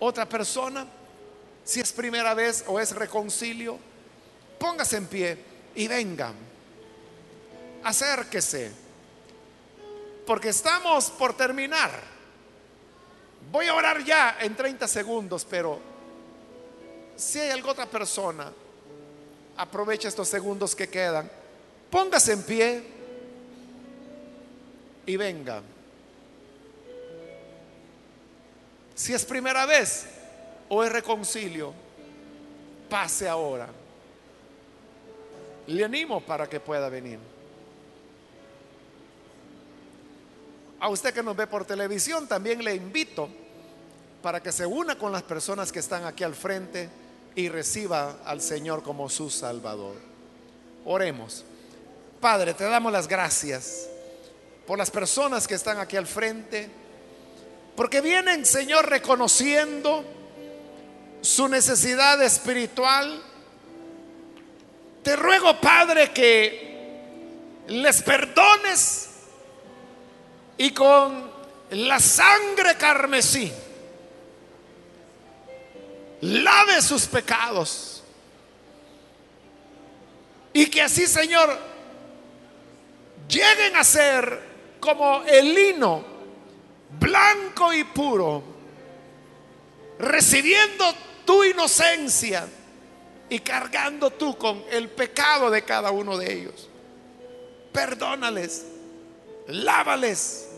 [0.00, 0.86] Otra persona,
[1.62, 3.78] si es primera vez o es reconcilio,
[4.58, 5.38] póngase en pie
[5.74, 6.32] y venga.
[7.82, 8.72] Acérquese,
[10.26, 11.90] porque estamos por terminar.
[13.52, 15.78] Voy a orar ya en 30 segundos, pero
[17.16, 18.50] si hay alguna otra persona,
[19.58, 21.30] aprovecha estos segundos que quedan.
[21.90, 22.93] Póngase en pie
[25.06, 25.62] y venga.
[28.94, 30.06] Si es primera vez
[30.68, 31.72] o es reconcilio,
[32.88, 33.68] pase ahora.
[35.66, 37.18] Le animo para que pueda venir.
[40.80, 43.28] A usted que nos ve por televisión, también le invito
[44.22, 46.88] para que se una con las personas que están aquí al frente
[47.34, 49.96] y reciba al Señor como su Salvador.
[50.84, 51.44] Oremos.
[52.20, 53.88] Padre, te damos las gracias
[54.66, 56.68] por las personas que están aquí al frente,
[57.76, 60.04] porque vienen, Señor, reconociendo
[61.20, 63.22] su necesidad espiritual.
[65.02, 69.08] Te ruego, Padre, que les perdones
[70.56, 71.30] y con
[71.70, 73.52] la sangre carmesí
[76.20, 78.02] lave sus pecados.
[80.52, 81.58] Y que así, Señor,
[83.28, 84.53] lleguen a ser
[84.84, 86.04] como el lino
[87.00, 88.42] blanco y puro,
[89.98, 90.84] recibiendo
[91.24, 92.46] tu inocencia
[93.30, 96.68] y cargando tú con el pecado de cada uno de ellos.
[97.72, 98.66] Perdónales,
[99.48, 100.50] lávales,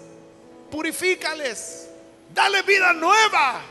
[0.72, 1.88] purifícales,
[2.34, 3.62] dale vida nueva.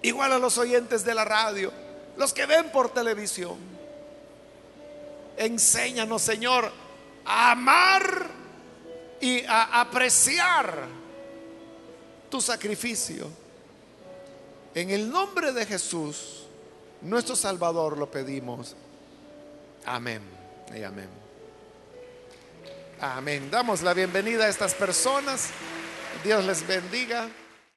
[0.00, 1.70] Igual a los oyentes de la radio,
[2.16, 3.58] los que ven por televisión.
[5.36, 6.72] Enséñanos, Señor,
[7.28, 8.26] a amar
[9.20, 10.86] y a apreciar
[12.30, 13.28] tu sacrificio.
[14.74, 16.46] En el nombre de Jesús,
[17.02, 18.74] nuestro Salvador, lo pedimos.
[19.84, 20.22] Amén
[20.74, 21.08] y amén.
[23.00, 23.50] Amén.
[23.50, 25.50] Damos la bienvenida a estas personas.
[26.24, 27.28] Dios les bendiga.